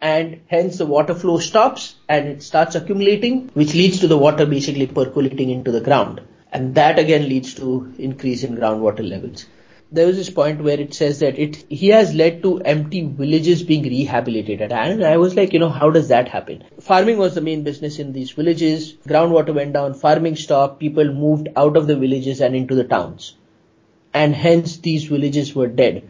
And 0.00 0.40
hence 0.48 0.78
the 0.78 0.86
water 0.86 1.14
flow 1.14 1.38
stops 1.38 1.94
and 2.08 2.26
it 2.28 2.42
starts 2.42 2.74
accumulating, 2.74 3.50
which 3.54 3.74
leads 3.74 4.00
to 4.00 4.08
the 4.08 4.18
water 4.18 4.44
basically 4.44 4.86
percolating 4.86 5.50
into 5.50 5.70
the 5.70 5.80
ground. 5.80 6.20
And 6.52 6.74
that 6.74 6.98
again 6.98 7.28
leads 7.28 7.54
to 7.54 7.94
increase 7.98 8.42
in 8.42 8.56
groundwater 8.56 9.08
levels 9.08 9.46
there 9.92 10.06
was 10.06 10.16
this 10.16 10.30
point 10.30 10.62
where 10.62 10.80
it 10.80 10.94
says 10.94 11.20
that 11.20 11.38
it 11.38 11.64
he 11.68 11.88
has 11.88 12.12
led 12.14 12.42
to 12.42 12.58
empty 12.60 13.02
villages 13.06 13.62
being 13.62 13.84
rehabilitated. 13.84 14.72
And 14.72 15.04
i 15.04 15.16
was 15.16 15.34
like 15.36 15.52
you 15.52 15.60
know 15.60 15.68
how 15.68 15.90
does 15.90 16.08
that 16.08 16.28
happen? 16.28 16.64
Farming 16.80 17.18
was 17.18 17.34
the 17.34 17.40
main 17.40 17.62
business 17.62 17.98
in 17.98 18.12
these 18.12 18.32
villages. 18.32 18.94
Groundwater 19.06 19.54
went 19.54 19.72
down 19.72 19.94
farming 19.94 20.36
stopped 20.36 20.80
people 20.80 21.12
moved 21.12 21.48
out 21.56 21.76
of 21.76 21.86
the 21.86 21.96
villages 21.96 22.40
and 22.40 22.56
into 22.56 22.74
the 22.74 22.84
towns. 22.84 23.34
And 24.12 24.34
hence 24.34 24.78
these 24.78 25.04
villages 25.04 25.54
were 25.54 25.68
dead. 25.68 26.08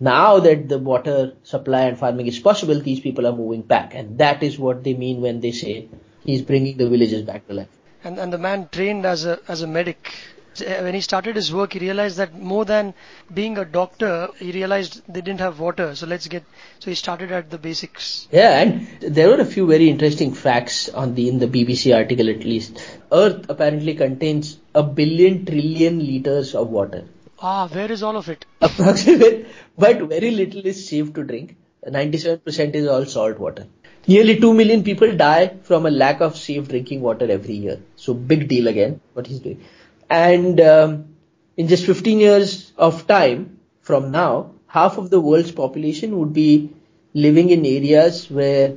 Now 0.00 0.38
that 0.40 0.68
the 0.68 0.78
water 0.78 1.34
supply 1.42 1.82
and 1.82 1.98
farming 1.98 2.28
is 2.28 2.38
possible 2.38 2.80
these 2.80 3.00
people 3.00 3.26
are 3.26 3.36
moving 3.36 3.62
back. 3.62 3.94
And 3.94 4.18
that 4.18 4.42
is 4.42 4.58
what 4.58 4.84
they 4.84 4.94
mean 4.94 5.20
when 5.20 5.40
they 5.40 5.50
say 5.52 5.88
he's 6.24 6.42
bringing 6.42 6.78
the 6.78 6.88
villages 6.88 7.22
back 7.22 7.46
to 7.48 7.54
life. 7.54 7.68
And 8.04 8.18
and 8.18 8.32
the 8.32 8.38
man 8.38 8.68
trained 8.72 9.04
as 9.04 9.26
a 9.26 9.38
as 9.48 9.60
a 9.60 9.66
medic 9.66 10.14
when 10.60 10.94
he 10.94 11.00
started 11.00 11.36
his 11.36 11.52
work, 11.52 11.72
he 11.72 11.78
realized 11.78 12.16
that 12.16 12.34
more 12.38 12.64
than 12.64 12.94
being 13.32 13.58
a 13.58 13.64
doctor, 13.64 14.28
he 14.38 14.52
realized 14.52 15.02
they 15.08 15.20
didn't 15.20 15.40
have 15.40 15.60
water. 15.60 15.94
So 15.94 16.06
let's 16.06 16.26
get. 16.26 16.44
So 16.78 16.90
he 16.90 16.94
started 16.94 17.32
at 17.32 17.50
the 17.50 17.58
basics. 17.58 18.28
Yeah, 18.30 18.60
and 18.60 18.88
there 19.00 19.28
were 19.28 19.40
a 19.40 19.44
few 19.44 19.66
very 19.66 19.88
interesting 19.88 20.32
facts 20.34 20.88
on 20.88 21.14
the 21.14 21.28
in 21.28 21.38
the 21.38 21.46
BBC 21.46 21.94
article 21.94 22.28
at 22.28 22.44
least. 22.44 22.80
Earth 23.12 23.46
apparently 23.48 23.94
contains 23.94 24.58
a 24.74 24.82
billion 24.82 25.44
trillion 25.44 25.98
liters 26.04 26.54
of 26.54 26.68
water. 26.68 27.04
Ah, 27.40 27.68
where 27.68 27.90
is 27.90 28.02
all 28.02 28.16
of 28.16 28.28
it? 28.28 28.44
Approximate, 28.60 29.46
but 29.76 30.00
very 30.02 30.30
little 30.30 30.66
is 30.66 30.88
safe 30.88 31.12
to 31.14 31.22
drink. 31.22 31.56
97% 31.86 32.74
is 32.74 32.86
all 32.86 33.04
salt 33.06 33.38
water. 33.38 33.66
Nearly 34.08 34.40
2 34.40 34.54
million 34.54 34.82
people 34.82 35.14
die 35.14 35.52
from 35.62 35.84
a 35.86 35.90
lack 35.90 36.20
of 36.20 36.36
safe 36.36 36.68
drinking 36.68 37.02
water 37.02 37.30
every 37.30 37.54
year. 37.54 37.78
So 37.96 38.14
big 38.14 38.48
deal 38.48 38.66
again, 38.66 39.00
what 39.12 39.26
he's 39.26 39.38
doing. 39.38 39.62
And 40.10 40.60
um, 40.60 41.14
in 41.56 41.68
just 41.68 41.84
15 41.86 42.18
years 42.18 42.72
of 42.76 43.06
time 43.06 43.58
from 43.80 44.10
now, 44.10 44.52
half 44.66 44.98
of 44.98 45.10
the 45.10 45.20
world's 45.20 45.52
population 45.52 46.18
would 46.18 46.32
be 46.32 46.70
living 47.14 47.50
in 47.50 47.64
areas 47.66 48.30
where 48.30 48.76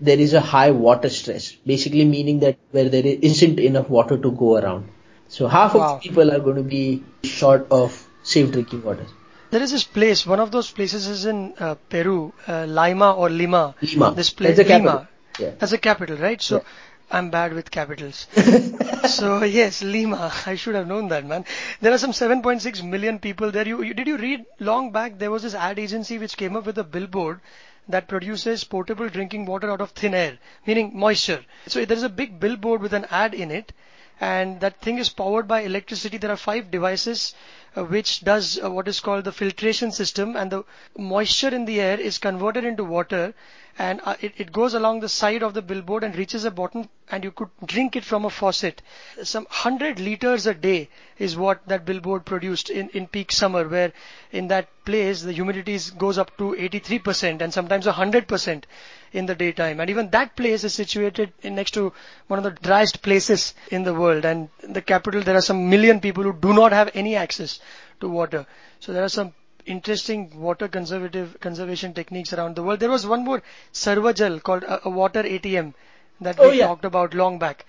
there 0.00 0.18
is 0.18 0.34
a 0.34 0.40
high 0.40 0.70
water 0.70 1.08
stress, 1.08 1.52
basically 1.66 2.04
meaning 2.04 2.40
that 2.40 2.58
where 2.70 2.88
there 2.88 3.04
isn't 3.04 3.58
enough 3.58 3.88
water 3.88 4.16
to 4.16 4.30
go 4.30 4.56
around. 4.56 4.88
So 5.28 5.48
half 5.48 5.74
wow. 5.74 5.96
of 5.96 6.02
the 6.02 6.08
people 6.08 6.30
are 6.30 6.38
going 6.38 6.56
to 6.56 6.62
be 6.62 7.02
short 7.24 7.66
of 7.70 8.06
safe 8.22 8.52
drinking 8.52 8.82
water. 8.82 9.06
There 9.50 9.62
is 9.62 9.70
this 9.72 9.84
place. 9.84 10.26
One 10.26 10.40
of 10.40 10.50
those 10.50 10.70
places 10.70 11.06
is 11.06 11.24
in 11.24 11.54
uh, 11.58 11.74
Peru, 11.88 12.32
uh, 12.46 12.66
Lima 12.66 13.12
or 13.12 13.30
Lima. 13.30 13.74
Lima. 13.80 14.12
This 14.12 14.30
place, 14.30 14.56
That's 14.56 14.68
the 14.68 14.72
capital. 14.72 14.94
Lima. 14.94 15.08
Yeah. 15.38 15.50
That's 15.58 15.72
a 15.72 15.78
capital, 15.78 16.16
right? 16.16 16.40
So 16.42 16.56
Yeah. 16.56 16.62
I'm 17.10 17.30
bad 17.30 17.54
with 17.54 17.70
capitals. 17.70 18.26
so 19.08 19.42
yes, 19.42 19.82
Lima. 19.82 20.32
I 20.46 20.54
should 20.56 20.74
have 20.74 20.86
known 20.86 21.08
that, 21.08 21.24
man. 21.24 21.44
There 21.80 21.92
are 21.92 21.98
some 21.98 22.12
7.6 22.12 22.82
million 22.84 23.18
people 23.18 23.50
there. 23.50 23.66
You, 23.66 23.82
you 23.82 23.94
did 23.94 24.06
you 24.06 24.18
read 24.18 24.44
long 24.60 24.92
back? 24.92 25.18
There 25.18 25.30
was 25.30 25.42
this 25.42 25.54
ad 25.54 25.78
agency 25.78 26.18
which 26.18 26.36
came 26.36 26.56
up 26.56 26.66
with 26.66 26.76
a 26.78 26.84
billboard 26.84 27.40
that 27.88 28.08
produces 28.08 28.64
portable 28.64 29.08
drinking 29.08 29.46
water 29.46 29.70
out 29.70 29.80
of 29.80 29.90
thin 29.92 30.14
air, 30.14 30.38
meaning 30.66 30.90
moisture. 30.94 31.44
So 31.66 31.84
there 31.84 31.96
is 31.96 32.02
a 32.02 32.10
big 32.10 32.38
billboard 32.38 32.82
with 32.82 32.92
an 32.92 33.06
ad 33.10 33.32
in 33.32 33.50
it, 33.50 33.72
and 34.20 34.60
that 34.60 34.80
thing 34.80 34.98
is 34.98 35.08
powered 35.08 35.46
by 35.46 35.60
electricity. 35.60 36.18
There 36.18 36.30
are 36.30 36.36
five 36.36 36.70
devices 36.70 37.34
uh, 37.76 37.84
which 37.84 38.20
does 38.24 38.58
uh, 38.62 38.70
what 38.70 38.88
is 38.88 39.00
called 39.00 39.24
the 39.24 39.32
filtration 39.32 39.92
system, 39.92 40.36
and 40.36 40.50
the 40.50 40.64
moisture 40.96 41.54
in 41.54 41.64
the 41.64 41.80
air 41.80 42.00
is 42.00 42.18
converted 42.18 42.64
into 42.64 42.82
water, 42.82 43.34
and 43.78 44.00
uh, 44.04 44.16
it, 44.20 44.32
it 44.36 44.52
goes 44.52 44.74
along 44.74 45.00
the 45.00 45.08
side 45.08 45.42
of 45.42 45.54
the 45.54 45.62
billboard 45.62 46.02
and 46.02 46.16
reaches 46.16 46.44
a 46.44 46.50
bottom, 46.50 46.88
and 47.10 47.22
you 47.22 47.30
could 47.30 47.48
drink 47.64 47.94
it 47.94 48.04
from 48.04 48.24
a 48.24 48.30
faucet. 48.30 48.82
Some 49.22 49.44
100 49.44 50.00
liters 50.00 50.46
a 50.46 50.54
day 50.54 50.88
is 51.18 51.36
what 51.36 51.66
that 51.68 51.84
billboard 51.84 52.24
produced 52.24 52.70
in, 52.70 52.88
in 52.90 53.06
peak 53.06 53.30
summer, 53.30 53.68
where 53.68 53.92
in 54.32 54.48
that 54.48 54.68
place 54.84 55.22
the 55.22 55.32
humidity 55.32 55.78
goes 55.96 56.18
up 56.18 56.36
to 56.38 56.54
83% 56.54 57.40
and 57.40 57.54
sometimes 57.54 57.86
100% 57.86 58.64
in 59.12 59.26
the 59.26 59.34
daytime. 59.34 59.80
And 59.80 59.90
even 59.90 60.10
that 60.10 60.36
place 60.36 60.64
is 60.64 60.74
situated 60.74 61.32
in 61.42 61.54
next 61.54 61.72
to 61.72 61.92
one 62.26 62.38
of 62.38 62.44
the 62.44 62.50
driest 62.50 63.02
places 63.02 63.54
in 63.70 63.84
the 63.84 63.94
world. 63.94 64.24
And 64.24 64.48
in 64.62 64.72
the 64.72 64.82
capital, 64.82 65.22
there 65.22 65.36
are 65.36 65.40
some 65.42 65.68
million 65.70 66.00
people 66.00 66.22
who 66.22 66.32
do 66.32 66.52
not 66.52 66.72
have 66.72 66.90
any 66.94 67.16
access 67.16 67.60
to 68.00 68.08
water. 68.08 68.46
So 68.80 68.92
there 68.92 69.04
are 69.04 69.08
some 69.08 69.32
interesting 69.66 70.40
water 70.40 70.68
conservative 70.68 71.36
conservation 71.40 71.92
techniques 71.94 72.32
around 72.32 72.56
the 72.56 72.62
world. 72.62 72.80
There 72.80 72.90
was 72.90 73.06
one 73.06 73.24
more 73.24 73.42
Sarvajal 73.72 74.42
called 74.42 74.62
a, 74.64 74.86
a 74.86 74.90
water 74.90 75.22
ATM 75.24 75.74
that 76.20 76.38
we 76.38 76.46
Oh, 76.46 76.50
yeah. 76.52 76.66
talked 76.66 76.84
about 76.84 77.14
long 77.14 77.38
back 77.38 77.66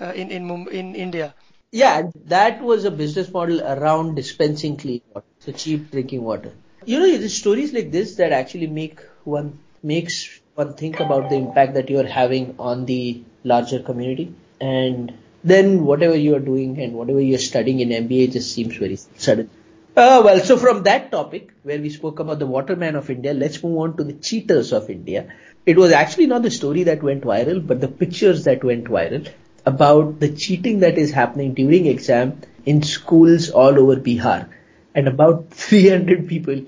uh, 0.00 0.12
in 0.12 0.30
in 0.30 0.50
in 0.68 0.94
India. 0.94 1.34
Yeah, 1.72 2.10
that 2.26 2.62
was 2.62 2.84
a 2.84 2.90
business 2.90 3.30
model 3.30 3.60
around 3.62 4.14
dispensing 4.14 4.76
clean 4.76 5.00
water, 5.14 5.26
so 5.38 5.52
cheap 5.52 5.90
drinking 5.90 6.22
water. 6.22 6.52
You 6.84 6.98
know, 7.00 7.16
the 7.16 7.28
stories 7.28 7.72
like 7.72 7.90
this 7.90 8.16
that 8.16 8.32
actually 8.32 8.66
make 8.66 9.00
one 9.24 9.58
makes 9.82 10.40
one 10.54 10.74
think 10.74 11.00
about 11.00 11.30
the 11.30 11.36
impact 11.36 11.74
that 11.74 11.88
you 11.88 11.98
are 11.98 12.06
having 12.06 12.54
on 12.58 12.84
the 12.84 13.22
larger 13.42 13.80
community, 13.80 14.34
and 14.60 15.12
then 15.42 15.84
whatever 15.84 16.14
you 16.14 16.34
are 16.36 16.40
doing 16.40 16.78
and 16.80 16.92
whatever 16.92 17.20
you 17.20 17.34
are 17.34 17.46
studying 17.50 17.80
in 17.80 17.88
MBA 17.88 18.32
just 18.32 18.52
seems 18.52 18.76
very 18.76 18.96
sudden. 19.16 19.48
Uh, 19.96 20.22
well, 20.24 20.40
so 20.40 20.56
from 20.56 20.82
that 20.84 21.10
topic 21.10 21.52
where 21.62 21.78
we 21.78 21.90
spoke 21.90 22.18
about 22.18 22.38
the 22.38 22.46
waterman 22.46 22.96
of 22.96 23.10
India, 23.10 23.34
let's 23.34 23.62
move 23.62 23.78
on 23.78 23.96
to 23.96 24.04
the 24.04 24.12
cheaters 24.14 24.72
of 24.72 24.88
India. 24.90 25.32
It 25.64 25.76
was 25.76 25.92
actually 25.92 26.26
not 26.26 26.42
the 26.42 26.50
story 26.50 26.84
that 26.84 27.02
went 27.02 27.24
viral, 27.24 27.66
but 27.66 27.80
the 27.80 27.88
pictures 27.88 28.44
that 28.44 28.64
went 28.64 28.84
viral 28.84 29.28
about 29.64 30.18
the 30.20 30.30
cheating 30.30 30.80
that 30.80 30.98
is 30.98 31.12
happening 31.12 31.54
during 31.54 31.86
exam 31.86 32.40
in 32.66 32.82
schools 32.82 33.50
all 33.50 33.78
over 33.78 33.96
Bihar. 33.96 34.48
And 34.94 35.08
about 35.08 35.50
300 35.50 36.28
people 36.28 36.66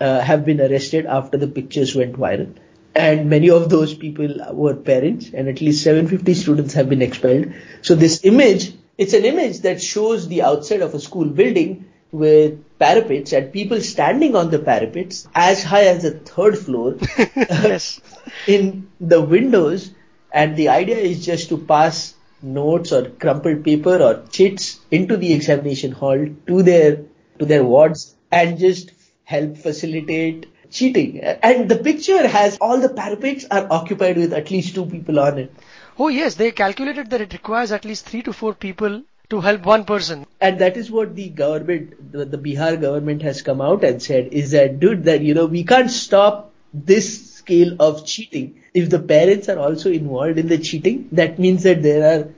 uh, 0.00 0.20
have 0.20 0.44
been 0.44 0.60
arrested 0.60 1.06
after 1.06 1.36
the 1.36 1.48
pictures 1.48 1.94
went 1.94 2.14
viral. 2.14 2.54
And 2.98 3.30
many 3.30 3.48
of 3.48 3.70
those 3.70 3.94
people 3.94 4.28
were 4.52 4.74
parents 4.74 5.30
and 5.32 5.48
at 5.48 5.60
least 5.60 5.84
750 5.84 6.34
students 6.34 6.74
have 6.74 6.88
been 6.88 7.00
expelled. 7.00 7.52
So 7.80 7.94
this 7.94 8.24
image, 8.24 8.72
it's 8.98 9.12
an 9.12 9.24
image 9.24 9.60
that 9.60 9.80
shows 9.80 10.26
the 10.26 10.42
outside 10.42 10.80
of 10.80 10.94
a 10.94 10.98
school 10.98 11.26
building 11.26 11.86
with 12.10 12.58
parapets 12.80 13.32
and 13.32 13.52
people 13.52 13.80
standing 13.80 14.34
on 14.34 14.50
the 14.50 14.58
parapets 14.58 15.28
as 15.34 15.62
high 15.62 15.84
as 15.84 16.02
the 16.02 16.10
third 16.10 16.58
floor 16.58 16.96
uh, 17.18 17.24
yes. 17.36 18.00
in 18.46 18.90
the 19.00 19.20
windows 19.20 19.92
and 20.32 20.56
the 20.56 20.68
idea 20.68 20.96
is 20.96 21.24
just 21.24 21.48
to 21.50 21.58
pass 21.58 22.14
notes 22.42 22.92
or 22.92 23.10
crumpled 23.10 23.64
paper 23.64 23.96
or 24.02 24.24
chits 24.30 24.80
into 24.90 25.16
the 25.16 25.32
examination 25.32 25.92
hall 25.92 26.26
to 26.46 26.62
their 26.62 27.04
to 27.38 27.44
their 27.44 27.64
wards 27.64 28.16
and 28.30 28.58
just 28.58 28.92
help 29.24 29.56
facilitate 29.56 30.46
cheating. 30.70 31.20
And 31.20 31.68
the 31.68 31.76
picture 31.76 32.26
has 32.26 32.58
all 32.60 32.80
the 32.80 32.88
parapets 32.88 33.44
are 33.50 33.66
occupied 33.70 34.16
with 34.16 34.32
at 34.32 34.50
least 34.50 34.74
two 34.74 34.86
people 34.86 35.18
on 35.18 35.38
it. 35.38 35.52
Oh 35.98 36.08
yes, 36.08 36.34
they 36.36 36.52
calculated 36.52 37.10
that 37.10 37.20
it 37.20 37.32
requires 37.32 37.72
at 37.72 37.84
least 37.84 38.06
three 38.06 38.22
to 38.22 38.32
four 38.32 38.54
people 38.54 39.02
to 39.30 39.40
help 39.40 39.66
one 39.66 39.84
person. 39.84 40.26
and 40.40 40.58
that 40.60 40.76
is 40.76 40.90
what 40.90 41.14
the 41.14 41.28
government 41.28 42.12
the, 42.12 42.24
the 42.24 42.38
bihar 42.38 42.80
government 42.80 43.22
has 43.22 43.42
come 43.42 43.60
out 43.60 43.84
and 43.84 44.02
said 44.02 44.28
is 44.42 44.52
that 44.52 44.78
dude 44.80 45.04
that 45.08 45.20
you 45.20 45.34
know 45.38 45.44
we 45.46 45.64
can't 45.64 45.90
stop 45.90 46.52
this 46.72 47.34
scale 47.34 47.74
of 47.80 48.06
cheating. 48.06 48.62
If 48.74 48.88
the 48.90 49.00
parents 49.00 49.48
are 49.48 49.58
also 49.58 49.90
involved 49.90 50.38
in 50.38 50.48
the 50.48 50.58
cheating 50.58 51.08
that 51.12 51.38
means 51.38 51.62
that 51.64 51.82
there 51.82 52.02
are 52.12 52.28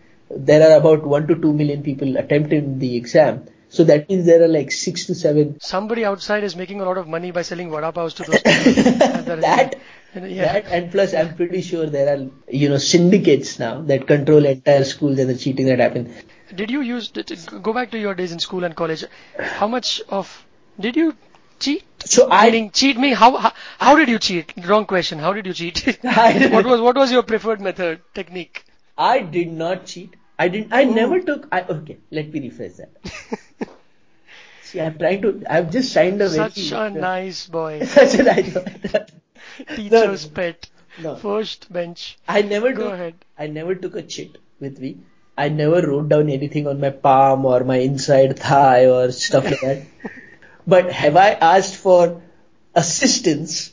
there 0.51 0.69
are 0.69 0.77
about 0.79 1.05
1 1.05 1.29
to 1.29 1.37
2 1.37 1.53
million 1.53 1.83
people 1.83 2.17
attempting 2.17 2.79
the 2.79 2.97
exam 2.97 3.45
so 3.77 3.85
that 3.91 4.09
means 4.09 4.27
there 4.27 4.43
are 4.45 4.49
like 4.49 4.71
6 4.77 5.07
to 5.07 5.15
7 5.15 5.59
Somebody 5.61 6.05
outside 6.05 6.45
is 6.49 6.57
making 6.61 6.81
a 6.81 6.85
lot 6.91 6.99
of 7.03 7.09
money 7.15 7.31
by 7.39 7.43
selling 7.51 7.71
vada 7.77 7.91
paos 7.99 8.15
to 8.21 8.25
those 8.31 8.43
people. 8.49 9.37
That 9.47 9.77
yeah. 10.15 10.53
that 10.55 10.67
and 10.79 10.91
plus 10.95 11.15
I'm 11.15 11.35
pretty 11.41 11.61
sure 11.71 11.87
there 11.97 12.09
are 12.15 12.21
you 12.63 12.69
know 12.75 12.79
syndicates 12.79 13.59
now 13.65 13.73
that 13.93 14.07
control 14.13 14.45
entire 14.53 14.85
schools 14.93 15.19
and 15.25 15.31
the 15.35 15.37
cheating 15.47 15.67
that 15.73 15.79
happen 15.87 16.13
Did 16.61 16.71
you 16.77 16.81
use 16.87 17.11
go 17.69 17.73
back 17.81 17.91
to 17.97 17.99
your 18.05 18.15
days 18.21 18.33
in 18.37 18.41
school 18.47 18.65
and 18.69 18.75
college? 18.85 19.05
How 19.59 19.69
much 19.75 19.91
of 20.21 20.33
did 20.87 20.97
you 21.03 21.13
cheat? 21.67 21.85
so 22.15 22.25
I 22.31 22.41
Meaning 22.47 22.71
cheat 22.81 22.99
me? 23.05 23.11
How, 23.23 23.29
how 23.45 23.53
how 23.87 23.93
did 24.01 24.09
you 24.15 24.19
cheat? 24.31 24.53
Wrong 24.73 24.87
question. 24.95 25.21
How 25.27 25.33
did 25.39 25.47
you 25.51 25.55
cheat? 25.61 25.85
I- 26.23 26.49
what 26.57 26.67
was 26.73 26.81
what 26.89 26.97
was 27.05 27.13
your 27.19 27.23
preferred 27.35 27.61
method 27.69 28.01
technique? 28.21 28.65
I 29.11 29.15
did 29.37 29.53
not 29.63 29.87
cheat. 29.93 30.17
I 30.39 30.49
didn't. 30.57 30.73
I 30.81 30.83
Oh. 30.89 30.93
never 30.99 31.21
took. 31.31 31.47
I, 31.53 31.61
okay, 31.77 31.99
let 32.19 32.33
me 32.35 32.41
rephrase 32.49 32.79
that. 32.83 33.41
See, 34.71 34.81
I'm 34.81 34.99
trying 34.99 35.23
to. 35.23 35.43
I've 35.49 35.71
just 35.71 35.93
signed 35.93 36.21
a 36.23 36.29
very. 36.29 36.51
Such 36.51 36.73
a 36.73 36.91
nice 37.05 37.47
boy, 37.47 37.85
Such 37.85 38.15
a 38.15 38.23
nice. 38.23 38.53
boy. 38.55 39.05
teacher's 39.77 40.27
pet, 40.27 40.69
No, 40.99 41.17
first 41.17 41.73
bench. 41.73 42.19
I 42.29 42.43
never 42.43 42.73
Go 42.73 42.85
took. 42.85 42.93
ahead. 42.95 43.15
I 43.39 43.47
never 43.49 43.75
took 43.75 43.97
a 43.97 44.03
chit 44.03 44.39
with 44.61 44.79
me. 44.81 44.99
I 45.37 45.49
never 45.49 45.81
wrote 45.87 46.09
down 46.09 46.29
anything 46.29 46.67
on 46.67 46.81
my 46.81 46.91
palm 46.91 47.45
or 47.47 47.65
my 47.65 47.77
inside 47.79 48.39
thigh 48.39 48.87
or 48.87 49.11
stuff 49.13 49.45
like 49.45 49.61
that. 49.61 49.83
But 50.67 50.93
have 50.93 51.17
I 51.17 51.31
asked 51.33 51.77
for 51.77 52.23
assistance 52.75 53.73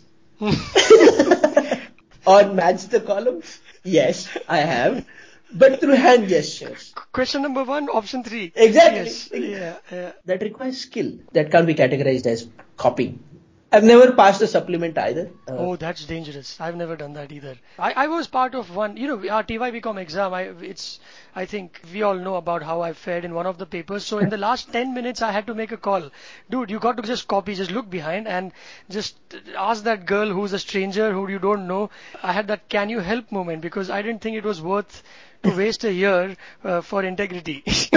on 2.26 2.56
match 2.56 2.86
the 2.88 3.02
columns? 3.02 3.60
Yes, 3.84 4.28
I 4.48 4.58
have, 4.60 5.06
but 5.54 5.80
through 5.80 5.94
hand 5.94 6.28
gestures. 6.28 6.94
Question 7.12 7.42
number 7.42 7.64
one, 7.64 7.90
option 7.90 8.24
three. 8.24 8.52
Exactly. 8.56 9.00
Yes. 9.06 9.30
Yeah. 9.32 9.78
yeah. 9.92 10.12
that 10.26 10.42
requires 10.42 10.78
skill 10.80 11.12
that 11.34 11.52
can't 11.52 11.68
be 11.68 11.76
categorized 11.76 12.26
as 12.26 12.48
copying. 12.78 13.24
I've 13.70 13.84
never 13.84 14.14
passed 14.14 14.42
a 14.42 14.48
supplement 14.48 14.98
either. 14.98 15.30
Uh, 15.46 15.56
Oh, 15.58 15.76
that's 15.76 16.06
dangerous. 16.06 16.60
I've 16.62 16.78
never 16.78 16.96
done 16.96 17.12
that 17.14 17.34
either. 17.34 17.58
I, 17.78 17.92
I 17.92 18.08
was 18.08 18.26
part 18.26 18.56
of 18.56 18.74
one, 18.74 18.96
you 18.96 19.08
know, 19.08 19.30
our 19.30 19.44
TYBCom 19.44 20.00
exam. 20.00 20.34
I, 20.34 20.44
it's, 20.62 21.02
I 21.36 21.46
think 21.46 21.82
we 21.94 22.02
all 22.02 22.16
know 22.16 22.36
about 22.36 22.64
how 22.64 22.80
I 22.80 22.94
fared 22.94 23.26
in 23.26 23.34
one 23.34 23.46
of 23.46 23.58
the 23.58 23.66
papers. 23.66 24.06
So 24.06 24.20
in 24.20 24.30
the 24.30 24.38
last 24.38 24.72
10 24.72 24.94
minutes, 24.94 25.22
I 25.22 25.34
had 25.34 25.48
to 25.48 25.54
make 25.54 25.74
a 25.74 25.78
call. 25.78 26.10
Dude, 26.50 26.72
you 26.72 26.80
got 26.80 26.96
to 26.96 27.04
just 27.04 27.28
copy, 27.28 27.56
just 27.56 27.72
look 27.72 27.90
behind 27.90 28.26
and 28.26 28.54
just 28.90 29.18
ask 29.58 29.84
that 29.84 30.06
girl 30.06 30.30
who's 30.30 30.54
a 30.54 30.60
stranger 30.60 31.12
who 31.12 31.30
you 31.30 31.38
don't 31.38 31.68
know. 31.68 31.90
I 32.24 32.32
had 32.32 32.48
that 32.48 32.70
can 32.70 32.88
you 32.88 33.02
help 33.02 33.34
moment 33.34 33.62
because 33.62 33.90
I 33.90 34.02
didn't 34.02 34.22
think 34.22 34.38
it 34.38 34.46
was 34.46 34.62
worth 34.62 35.04
to 35.44 35.56
waste 35.56 35.84
a 35.84 35.92
year 35.94 36.36
uh, 36.64 36.82
for 36.82 37.04
integrity. 37.04 37.64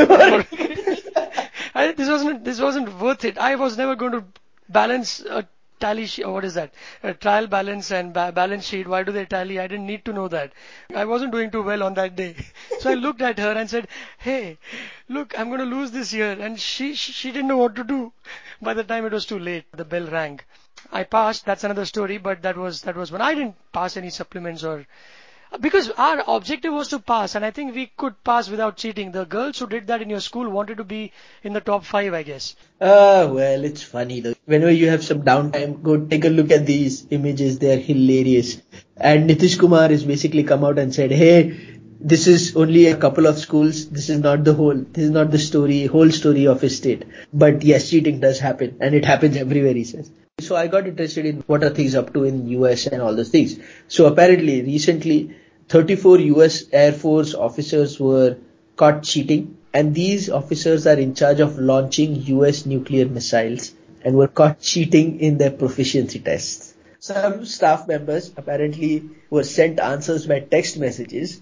I, 1.74 1.92
this 1.92 2.08
wasn't 2.08 2.44
this 2.44 2.60
wasn't 2.60 3.00
worth 3.00 3.24
it. 3.24 3.38
I 3.38 3.54
was 3.54 3.76
never 3.78 3.94
going 3.96 4.12
to 4.12 4.24
balance 4.68 5.20
a 5.20 5.46
tally 5.80 6.06
sheet. 6.06 6.26
What 6.28 6.44
is 6.44 6.54
that? 6.54 6.72
A 7.02 7.14
trial 7.14 7.46
balance 7.46 7.90
and 7.90 8.12
ba- 8.12 8.32
balance 8.32 8.66
sheet. 8.66 8.86
Why 8.86 9.02
do 9.02 9.12
they 9.12 9.24
tally? 9.24 9.58
I 9.58 9.66
didn't 9.66 9.86
need 9.86 10.04
to 10.04 10.12
know 10.12 10.28
that. 10.28 10.52
I 10.94 11.04
wasn't 11.04 11.32
doing 11.32 11.50
too 11.50 11.62
well 11.62 11.82
on 11.82 11.94
that 11.94 12.16
day. 12.16 12.36
So 12.80 12.90
I 12.90 12.94
looked 12.94 13.20
at 13.20 13.38
her 13.38 13.52
and 13.52 13.68
said, 13.68 13.88
"Hey, 14.18 14.58
look, 15.08 15.38
I'm 15.38 15.48
going 15.48 15.60
to 15.60 15.76
lose 15.76 15.90
this 15.90 16.12
year." 16.12 16.32
And 16.32 16.58
she 16.58 16.94
she 16.94 17.12
she 17.12 17.30
didn't 17.32 17.48
know 17.48 17.58
what 17.58 17.76
to 17.76 17.84
do. 17.84 18.12
By 18.62 18.74
the 18.74 18.84
time 18.84 19.04
it 19.06 19.12
was 19.12 19.26
too 19.26 19.38
late, 19.38 19.64
the 19.72 19.84
bell 19.84 20.06
rang. 20.06 20.40
I 20.92 21.04
passed. 21.04 21.44
That's 21.46 21.64
another 21.64 21.84
story. 21.84 22.18
But 22.18 22.42
that 22.42 22.56
was 22.56 22.82
that 22.82 22.96
was 22.96 23.12
when 23.12 23.20
I 23.22 23.34
didn't 23.34 23.56
pass 23.72 23.96
any 23.96 24.10
supplements 24.10 24.64
or 24.64 24.86
because 25.58 25.90
our 25.90 26.22
objective 26.28 26.72
was 26.72 26.88
to 26.88 26.98
pass, 27.00 27.34
and 27.34 27.44
I 27.44 27.50
think 27.50 27.74
we 27.74 27.90
could 27.96 28.22
pass 28.22 28.48
without 28.48 28.76
cheating. 28.76 29.10
The 29.10 29.24
girls 29.24 29.58
who 29.58 29.66
did 29.66 29.88
that 29.88 30.00
in 30.00 30.10
your 30.10 30.20
school 30.20 30.48
wanted 30.48 30.76
to 30.76 30.84
be 30.84 31.12
in 31.42 31.52
the 31.52 31.60
top 31.60 31.84
five, 31.84 32.14
I 32.14 32.22
guess. 32.22 32.54
Ah, 32.80 33.26
well, 33.26 33.64
it's 33.64 33.82
funny 33.82 34.20
though. 34.20 34.34
Whenever 34.44 34.70
you 34.70 34.88
have 34.88 35.04
some 35.04 35.22
downtime, 35.22 35.82
go 35.82 35.98
take 35.98 36.24
a 36.24 36.28
look 36.28 36.50
at 36.50 36.66
these 36.66 37.06
images. 37.10 37.58
They're 37.58 37.78
hilarious. 37.78 38.62
And 38.96 39.28
Nitish 39.28 39.58
Kumar 39.58 39.88
has 39.88 40.04
basically 40.04 40.44
come 40.44 40.64
out 40.64 40.78
and 40.78 40.94
said, 40.94 41.10
hey, 41.10 41.80
this 42.00 42.26
is 42.26 42.56
only 42.56 42.86
a 42.86 42.96
couple 42.96 43.26
of 43.26 43.38
schools. 43.38 43.88
This 43.88 44.08
is 44.08 44.20
not 44.20 44.44
the 44.44 44.54
whole, 44.54 44.74
this 44.74 45.04
is 45.04 45.10
not 45.10 45.30
the 45.30 45.38
story, 45.38 45.86
whole 45.86 46.10
story 46.10 46.46
of 46.46 46.60
his 46.60 46.76
state. 46.76 47.04
But 47.32 47.62
yes, 47.62 47.90
cheating 47.90 48.20
does 48.20 48.38
happen 48.38 48.76
and 48.80 48.94
it 48.94 49.04
happens 49.04 49.36
everywhere, 49.36 49.74
he 49.74 49.84
says. 49.84 50.10
So 50.40 50.56
I 50.56 50.68
got 50.68 50.86
interested 50.86 51.26
in 51.26 51.40
what 51.46 51.62
are 51.62 51.70
things 51.70 51.94
up 51.94 52.14
to 52.14 52.24
in 52.24 52.48
US 52.48 52.86
and 52.86 53.02
all 53.02 53.14
those 53.14 53.28
things. 53.28 53.58
So 53.88 54.06
apparently 54.06 54.62
recently 54.62 55.36
34 55.70 56.18
US 56.18 56.64
Air 56.72 56.92
Force 56.92 57.32
officers 57.32 58.00
were 58.00 58.36
caught 58.76 59.04
cheating 59.04 59.56
and 59.72 59.94
these 59.94 60.28
officers 60.28 60.84
are 60.84 60.98
in 60.98 61.14
charge 61.14 61.38
of 61.38 61.58
launching 61.58 62.16
US 62.22 62.66
nuclear 62.66 63.06
missiles 63.06 63.72
and 64.04 64.16
were 64.16 64.26
caught 64.26 64.60
cheating 64.60 65.20
in 65.20 65.38
their 65.38 65.52
proficiency 65.52 66.18
tests. 66.18 66.74
Some 66.98 67.46
staff 67.46 67.86
members 67.86 68.32
apparently 68.36 69.10
were 69.30 69.44
sent 69.44 69.78
answers 69.78 70.26
by 70.26 70.40
text 70.40 70.76
messages 70.76 71.40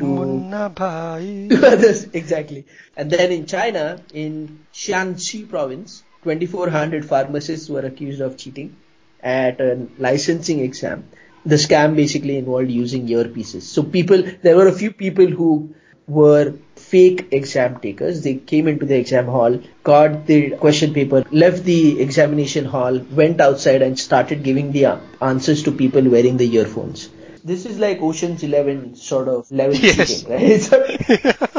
to, 0.00 0.04
Munna 0.04 0.70
bhai. 0.70 1.46
to 1.48 1.66
others. 1.72 2.04
Exactly. 2.12 2.66
And 2.96 3.10
then 3.12 3.30
in 3.30 3.46
China, 3.46 4.02
in 4.12 4.66
Shaanxi 4.74 5.48
province, 5.48 6.02
2400 6.24 7.04
pharmacists 7.04 7.68
were 7.68 7.80
accused 7.80 8.20
of 8.20 8.36
cheating 8.36 8.76
at 9.22 9.60
a 9.60 9.86
licensing 9.98 10.60
exam. 10.60 11.08
The 11.48 11.56
scam 11.56 11.96
basically 11.96 12.36
involved 12.38 12.70
using 12.70 13.06
earpieces. 13.08 13.62
So 13.62 13.82
people, 13.82 14.22
there 14.42 14.56
were 14.56 14.68
a 14.68 14.72
few 14.72 14.92
people 14.92 15.26
who 15.26 15.74
were 16.06 16.54
fake 16.76 17.28
exam 17.32 17.80
takers. 17.80 18.22
They 18.22 18.34
came 18.36 18.68
into 18.68 18.86
the 18.86 18.96
exam 18.96 19.26
hall, 19.26 19.60
got 19.82 20.26
the 20.26 20.50
question 20.56 20.94
paper, 20.94 21.24
left 21.30 21.64
the 21.64 22.00
examination 22.00 22.64
hall, 22.64 22.98
went 23.22 23.40
outside 23.40 23.82
and 23.82 23.98
started 23.98 24.42
giving 24.42 24.72
the 24.72 24.98
answers 25.20 25.62
to 25.64 25.72
people 25.72 26.02
wearing 26.08 26.36
the 26.36 26.50
earphones. 26.56 27.08
This 27.44 27.66
is 27.66 27.78
like 27.78 28.00
Ocean's 28.02 28.42
11 28.42 28.96
sort 28.96 29.28
of 29.28 29.50
level 29.50 29.74
Yes. 29.76 30.22
cheating, 30.22 30.30
right? 30.30 31.50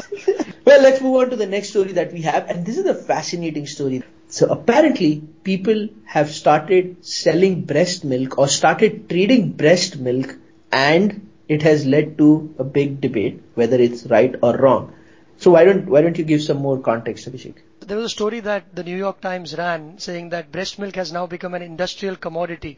Well, 0.66 0.82
let's 0.82 1.02
move 1.02 1.16
on 1.16 1.30
to 1.32 1.36
the 1.36 1.46
next 1.48 1.70
story 1.70 1.92
that 1.94 2.14
we 2.14 2.22
have. 2.22 2.50
And 2.50 2.66
this 2.66 2.78
is 2.78 2.86
a 2.86 2.94
fascinating 2.96 3.66
story. 3.68 4.04
So 4.28 4.48
apparently 4.48 5.22
people 5.44 5.90
have 6.06 6.30
started 6.32 6.98
selling 7.06 7.62
breast 7.62 8.04
milk 8.06 8.38
or 8.38 8.48
started 8.48 9.10
trading 9.10 9.52
breast 9.54 9.98
milk 9.98 10.36
and 10.72 11.28
it 11.48 11.64
has 11.64 11.86
led 11.86 12.18
to 12.20 12.54
a 12.60 12.64
big 12.64 13.02
debate 13.02 13.42
whether 13.56 13.78
it's 13.78 14.06
right 14.06 14.36
or 14.44 14.56
wrong. 14.56 14.94
So 15.38 15.52
why 15.52 15.64
don't, 15.66 15.88
why 15.88 16.02
don't 16.02 16.18
you 16.18 16.24
give 16.26 16.42
some 16.44 16.58
more 16.58 16.80
context, 16.80 17.28
Abhishek? 17.32 17.56
There 17.82 17.98
was 17.98 18.06
a 18.08 18.10
story 18.10 18.40
that 18.42 18.76
the 18.76 18.84
New 18.84 18.96
York 18.98 19.22
Times 19.22 19.58
ran 19.58 19.98
saying 20.00 20.30
that 20.30 20.52
breast 20.52 20.78
milk 20.80 20.96
has 20.96 21.12
now 21.12 21.26
become 21.26 21.54
an 21.54 21.62
industrial 21.62 22.16
commodity 22.16 22.78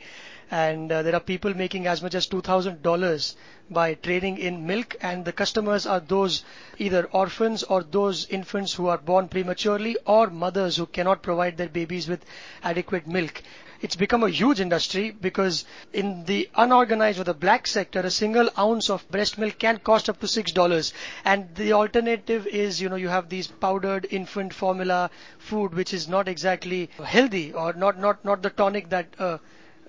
and 0.49 0.91
uh, 0.91 1.01
there 1.01 1.15
are 1.15 1.19
people 1.19 1.53
making 1.53 1.87
as 1.87 2.01
much 2.01 2.13
as 2.15 2.27
$2,000 2.27 3.35
by 3.69 3.93
trading 3.95 4.37
in 4.37 4.65
milk 4.67 4.95
and 5.01 5.25
the 5.25 5.31
customers 5.33 5.85
are 5.85 5.99
those 5.99 6.43
either 6.77 7.05
orphans 7.13 7.63
or 7.63 7.83
those 7.83 8.27
infants 8.29 8.73
who 8.73 8.87
are 8.87 8.97
born 8.97 9.27
prematurely 9.27 9.97
or 10.05 10.27
mothers 10.29 10.77
who 10.77 10.85
cannot 10.85 11.21
provide 11.23 11.57
their 11.57 11.69
babies 11.69 12.07
with 12.07 12.23
adequate 12.63 13.07
milk. 13.07 13.41
It's 13.81 13.95
become 13.95 14.23
a 14.23 14.29
huge 14.29 14.59
industry 14.59 15.11
because 15.11 15.65
in 15.91 16.25
the 16.25 16.49
unorganized 16.55 17.19
or 17.19 17.23
the 17.23 17.33
black 17.33 17.65
sector, 17.65 17.99
a 17.99 18.11
single 18.11 18.49
ounce 18.57 18.89
of 18.89 19.09
breast 19.09 19.37
milk 19.37 19.57
can 19.57 19.77
cost 19.79 20.09
up 20.09 20.19
to 20.19 20.27
six 20.27 20.51
dollars. 20.51 20.93
And 21.25 21.53
the 21.55 21.73
alternative 21.73 22.45
is, 22.47 22.79
you 22.79 22.89
know, 22.89 22.95
you 22.95 23.09
have 23.09 23.29
these 23.29 23.47
powdered 23.47 24.07
infant 24.11 24.53
formula 24.53 25.09
food, 25.39 25.73
which 25.73 25.93
is 25.93 26.07
not 26.07 26.27
exactly 26.27 26.89
healthy 27.03 27.53
or 27.53 27.73
not 27.73 27.99
not 27.99 28.23
not 28.23 28.43
the 28.43 28.51
tonic 28.51 28.89
that 28.89 29.07
uh, 29.17 29.39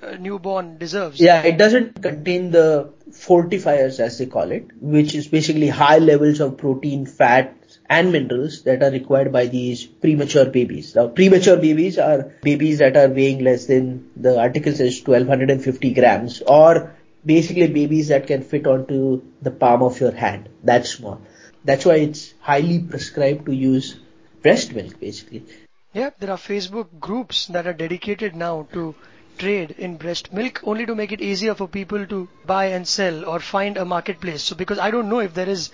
a 0.02 0.18
newborn 0.18 0.78
deserves. 0.78 1.20
Yeah, 1.20 1.42
it 1.42 1.58
doesn't 1.58 2.02
contain 2.02 2.50
the 2.50 2.92
fortifiers 3.10 4.00
as 4.00 4.18
they 4.18 4.26
call 4.26 4.50
it, 4.50 4.70
which 4.80 5.14
is 5.14 5.28
basically 5.28 5.68
high 5.68 5.98
levels 5.98 6.40
of 6.40 6.56
protein, 6.56 7.06
fat, 7.06 7.54
and 7.92 8.10
minerals 8.12 8.62
that 8.62 8.82
are 8.82 8.90
required 8.90 9.30
by 9.32 9.46
these 9.46 9.84
premature 9.84 10.46
babies. 10.46 10.94
Now, 10.94 11.08
premature 11.08 11.58
babies 11.58 11.98
are 11.98 12.22
babies 12.42 12.78
that 12.78 12.96
are 12.96 13.08
weighing 13.08 13.44
less 13.44 13.66
than 13.66 14.10
the 14.16 14.38
article 14.40 14.72
says 14.72 15.02
1250 15.06 15.92
grams 15.92 16.40
or 16.46 16.94
basically 17.24 17.68
babies 17.68 18.08
that 18.08 18.26
can 18.26 18.42
fit 18.42 18.66
onto 18.66 19.22
the 19.42 19.50
palm 19.50 19.82
of 19.82 20.00
your 20.00 20.12
hand. 20.12 20.48
That 20.64 20.86
small. 20.86 21.20
That's 21.64 21.84
why 21.84 21.96
it's 21.96 22.32
highly 22.40 22.78
prescribed 22.80 23.46
to 23.46 23.52
use 23.52 23.94
breast 24.42 24.72
milk 24.72 24.98
basically. 24.98 25.44
Yeah, 25.92 26.10
there 26.18 26.30
are 26.30 26.38
Facebook 26.38 26.98
groups 26.98 27.46
that 27.48 27.66
are 27.66 27.74
dedicated 27.74 28.34
now 28.34 28.66
to 28.72 28.94
trade 29.36 29.74
in 29.78 29.96
breast 29.96 30.32
milk 30.32 30.60
only 30.64 30.86
to 30.86 30.94
make 30.94 31.12
it 31.12 31.20
easier 31.20 31.54
for 31.54 31.68
people 31.68 32.06
to 32.06 32.28
buy 32.46 32.66
and 32.78 32.88
sell 32.88 33.24
or 33.26 33.40
find 33.40 33.76
a 33.76 33.84
marketplace. 33.84 34.42
So 34.42 34.56
because 34.56 34.78
I 34.78 34.90
don't 34.90 35.10
know 35.10 35.20
if 35.20 35.34
there 35.34 35.48
is 35.48 35.70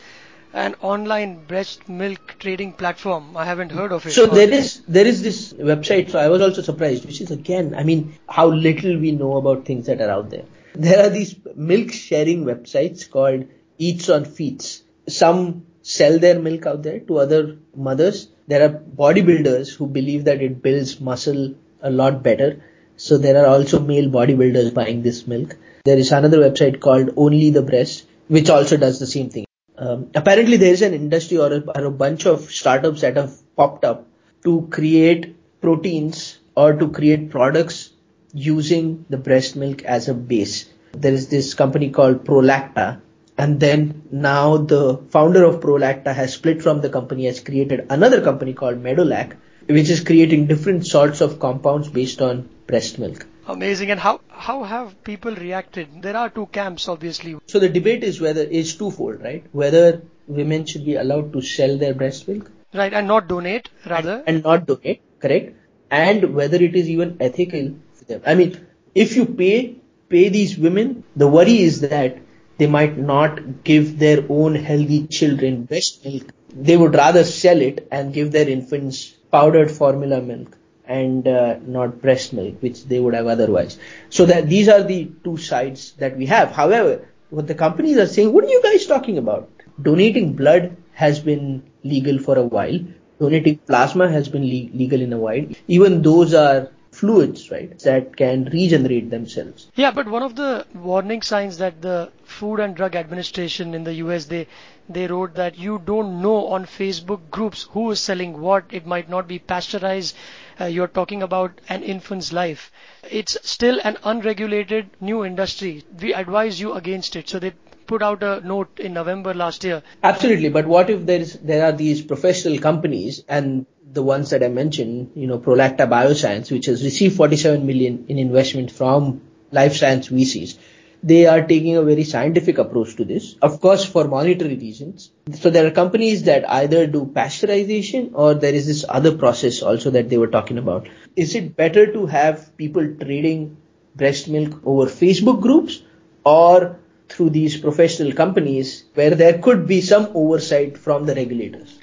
an 0.52 0.74
online 0.80 1.44
breast 1.46 1.88
milk 1.88 2.37
trading 2.38 2.72
platform, 2.72 3.37
I 3.37 3.44
haven't 3.44 3.70
heard 3.70 3.92
of 3.92 4.06
it. 4.06 4.12
So 4.12 4.26
there 4.26 4.50
is 4.50 4.82
there 4.88 5.06
is 5.06 5.22
this 5.22 5.52
website. 5.52 6.11
So 6.11 6.18
I 6.18 6.28
was 6.28 6.42
also 6.42 6.62
surprised, 6.62 7.04
which 7.06 7.20
is 7.20 7.30
again, 7.30 7.74
I 7.74 7.84
mean, 7.84 8.14
how 8.28 8.46
little 8.46 8.98
we 8.98 9.12
know 9.12 9.37
about 9.37 9.64
things 9.64 9.87
that 9.87 10.00
are 10.00 10.11
out 10.11 10.30
there. 10.30 10.44
There 10.74 11.04
are 11.04 11.11
these 11.11 11.34
milk 11.56 11.92
sharing 11.92 12.44
websites 12.44 13.11
called 13.11 13.46
Eats 13.78 14.08
on 14.08 14.24
Feets. 14.24 14.82
Some 15.08 15.66
sell 15.82 16.18
their 16.18 16.38
milk 16.38 16.66
out 16.66 16.82
there 16.82 17.00
to 17.00 17.18
other 17.18 17.56
mothers. 17.74 18.28
There 18.46 18.64
are 18.64 18.70
bodybuilders 18.70 19.74
who 19.74 19.87
believe 19.87 20.24
that 20.24 20.42
it 20.42 20.62
builds 20.62 21.00
muscle 21.00 21.54
a 21.82 21.90
lot 21.90 22.22
better. 22.22 22.62
So 22.96 23.18
there 23.18 23.42
are 23.42 23.46
also 23.46 23.80
male 23.80 24.11
bodybuilders 24.11 24.72
buying 24.74 25.02
this 25.02 25.26
milk. 25.26 25.56
There 25.84 25.98
is 25.98 26.12
another 26.12 26.38
website 26.38 26.80
called 26.80 27.11
Only 27.16 27.50
the 27.50 27.62
Breast, 27.62 28.06
which 28.28 28.50
also 28.50 28.76
does 28.76 28.98
the 28.98 29.06
same 29.06 29.30
thing. 29.30 29.47
Um, 29.78 30.10
apparently 30.14 30.56
there 30.56 30.72
is 30.72 30.82
an 30.82 30.92
industry 30.92 31.38
or 31.38 31.52
a, 31.52 31.60
or 31.60 31.84
a 31.84 31.90
bunch 31.90 32.26
of 32.26 32.50
startups 32.50 33.02
that 33.02 33.16
have 33.16 33.32
popped 33.56 33.84
up 33.84 34.06
to 34.44 34.68
create 34.70 35.36
proteins 35.60 36.38
or 36.56 36.72
to 36.72 36.88
create 36.88 37.30
products 37.30 37.90
using 38.34 39.04
the 39.08 39.16
breast 39.16 39.54
milk 39.54 39.84
as 39.84 40.08
a 40.08 40.14
base. 40.14 40.68
There 40.92 41.12
is 41.12 41.28
this 41.28 41.54
company 41.54 41.90
called 41.90 42.24
Prolacta 42.24 43.00
and 43.36 43.60
then 43.60 44.02
now 44.10 44.56
the 44.56 44.98
founder 45.10 45.44
of 45.44 45.60
Prolacta 45.60 46.12
has 46.12 46.34
split 46.34 46.60
from 46.60 46.80
the 46.80 46.90
company 46.90 47.26
has 47.26 47.38
created 47.38 47.86
another 47.88 48.20
company 48.20 48.52
called 48.54 48.82
Medolac 48.82 49.36
which 49.66 49.90
is 49.90 50.00
creating 50.00 50.46
different 50.46 50.86
sorts 50.86 51.20
of 51.20 51.38
compounds 51.38 51.88
based 51.88 52.22
on 52.22 52.48
breast 52.66 52.98
milk. 52.98 53.26
Amazing. 53.48 53.90
And 53.90 53.98
how, 53.98 54.20
how 54.28 54.62
have 54.62 55.02
people 55.04 55.34
reacted? 55.34 56.02
There 56.02 56.16
are 56.16 56.28
two 56.28 56.46
camps, 56.46 56.87
obviously. 56.87 57.37
So 57.46 57.58
the 57.58 57.68
debate 57.68 58.04
is 58.04 58.20
whether 58.20 58.42
is 58.42 58.76
twofold, 58.76 59.22
right? 59.22 59.44
Whether 59.52 60.02
women 60.26 60.66
should 60.66 60.84
be 60.84 60.96
allowed 60.96 61.32
to 61.32 61.40
sell 61.40 61.78
their 61.78 61.94
breast 61.94 62.28
milk 62.28 62.50
Right, 62.74 62.92
and 62.92 63.08
not 63.08 63.28
donate, 63.28 63.70
rather. 63.87 64.22
and 64.26 64.44
not 64.44 64.66
donate, 64.66 65.00
correct? 65.20 65.56
And 65.90 66.34
whether 66.34 66.58
it 66.58 66.76
is 66.76 66.88
even 66.90 67.16
ethical 67.18 67.74
for 67.94 68.04
them. 68.04 68.22
I 68.26 68.34
mean, 68.34 68.66
if 68.94 69.16
you 69.16 69.24
pay 69.24 69.76
pay 70.11 70.28
these 70.28 70.58
women, 70.58 71.04
the 71.16 71.26
worry 71.28 71.61
is 71.62 71.80
that 71.80 72.18
they 72.58 72.66
might 72.66 72.98
not 72.98 73.64
give 73.64 73.98
their 73.98 74.22
own 74.28 74.54
healthy 74.54 75.06
children 75.06 75.64
breast 75.64 76.04
milk. 76.04 76.24
They 76.54 76.76
would 76.76 76.94
rather 76.94 77.24
sell 77.24 77.61
it 77.62 77.88
and 77.90 78.12
give 78.12 78.32
their 78.32 78.48
infants 78.48 79.06
powdered 79.32 79.70
formula 79.70 80.20
milk 80.20 80.56
and 80.88 81.29
uh, 81.29 81.59
not 81.66 82.01
breast 82.01 82.33
milk, 82.33 82.57
which 82.61 82.85
they 82.85 82.98
would 82.98 83.14
have 83.14 83.27
otherwise. 83.27 83.79
So 84.09 84.27
that 84.27 84.48
these 84.48 84.68
are 84.68 84.83
the 84.83 85.11
two 85.22 85.37
sides 85.37 85.92
that 85.98 86.16
we 86.16 86.27
have. 86.27 86.51
However, 86.51 87.07
what 87.31 87.46
the 87.46 87.55
companies 87.55 87.98
are 87.98 88.07
saying, 88.07 88.33
what 88.33 88.44
are 88.44 88.48
you 88.48 88.62
guys 88.62 88.87
talking 88.87 89.18
about? 89.18 89.51
Donating 89.81 90.33
blood 90.33 90.77
has 90.94 91.20
been 91.20 91.62
legal 91.85 92.18
for 92.18 92.38
a 92.38 92.42
while. 92.42 92.81
Donating 93.20 93.59
plasma 93.59 94.11
has 94.11 94.29
been 94.29 94.42
le- 94.42 94.77
legal 94.77 95.01
in 95.01 95.12
a 95.12 95.18
while. 95.18 95.46
Even 95.68 96.03
those 96.03 96.35
are 96.35 96.70
fluids, 96.90 97.51
right, 97.51 97.79
that 97.81 98.16
can 98.16 98.46
regenerate 98.46 99.11
themselves. 99.11 99.70
Yeah, 99.74 99.90
but 99.90 100.09
one 100.09 100.22
of 100.22 100.35
the 100.37 100.66
warning 100.74 101.22
signs 101.22 101.59
that 101.59 101.81
the 101.83 102.11
Food 102.24 102.61
and 102.61 102.74
Drug 102.74 102.96
Administration 102.96 103.74
in 103.74 103.85
the 103.85 103.94
US 103.94 104.27
they 104.27 104.46
they 104.88 105.07
wrote 105.07 105.35
that 105.35 105.59
you 105.59 105.81
don't 105.85 106.22
know 106.22 106.46
on 106.48 106.64
Facebook 106.64 107.20
groups 107.31 107.64
who 107.72 107.90
is 107.90 108.01
selling 108.01 108.40
what. 108.40 108.64
It 108.70 108.87
might 108.87 109.09
not 109.09 109.29
be 109.29 109.38
pasteurized. 109.38 110.16
Uh, 110.60 110.64
you're 110.64 110.88
talking 110.88 111.22
about 111.22 111.60
an 111.68 111.82
infant's 111.82 112.32
life. 112.32 112.70
It's 113.10 113.36
still 113.42 113.80
an 113.84 113.96
unregulated 114.04 114.90
new 115.00 115.24
industry. 115.24 115.84
We 116.00 116.14
advise 116.14 116.60
you 116.60 116.72
against 116.74 117.16
it. 117.16 117.28
So 117.28 117.38
they 117.38 117.52
put 117.86 118.02
out 118.02 118.22
a 118.22 118.40
note 118.40 118.80
in 118.80 118.92
November 118.92 119.34
last 119.34 119.64
year. 119.64 119.82
Absolutely, 120.02 120.48
but 120.48 120.66
what 120.66 120.90
if 120.90 121.06
there 121.06 121.20
is 121.20 121.34
there 121.34 121.64
are 121.64 121.72
these 121.72 122.02
professional 122.02 122.58
companies 122.58 123.22
and 123.28 123.66
the 123.90 124.02
ones 124.02 124.30
that 124.30 124.42
I 124.42 124.48
mentioned, 124.48 125.12
you 125.14 125.26
know, 125.26 125.38
Prolacta 125.38 125.88
Bioscience, 125.88 126.50
which 126.52 126.66
has 126.66 126.84
received 126.84 127.16
47 127.16 127.66
million 127.66 128.04
in 128.08 128.18
investment 128.18 128.70
from 128.70 129.22
life 129.50 129.76
science 129.76 130.08
VCs. 130.08 130.58
They 131.02 131.26
are 131.26 131.46
taking 131.46 131.76
a 131.76 131.82
very 131.82 132.04
scientific 132.04 132.58
approach 132.58 132.96
to 132.96 133.04
this, 133.04 133.37
of 133.40 133.61
course, 133.61 133.84
for 133.84 134.08
monetary 134.08 134.56
reasons. 134.56 135.11
So 135.32 135.48
there 135.48 135.66
are 135.66 135.70
companies 135.70 136.24
that 136.24 136.48
either 136.50 136.87
do 136.87 137.06
pasteurization 137.06 138.11
or 138.14 138.34
there 138.34 138.54
is 138.54 138.66
this 138.66 138.84
other 138.88 139.16
process 139.16 139.62
also 139.62 139.90
that 139.90 140.08
they 140.08 140.18
were 140.18 140.26
talking 140.26 140.58
about. 140.58 140.88
Is 141.14 141.34
it 141.34 141.56
better 141.56 141.92
to 141.92 142.06
have 142.06 142.56
people 142.56 142.94
trading 143.00 143.56
breast 143.94 144.28
milk 144.28 144.61
over 144.64 144.87
Facebook 144.87 145.40
groups 145.40 145.82
or 146.24 146.78
through 147.08 147.30
these 147.30 147.56
professional 147.56 148.12
companies 148.12 148.84
where 148.94 149.14
there 149.14 149.38
could 149.38 149.66
be 149.66 149.80
some 149.80 150.11
oversight 150.14 150.76
from 150.78 151.06
the 151.06 151.14
regulators. 151.14 151.77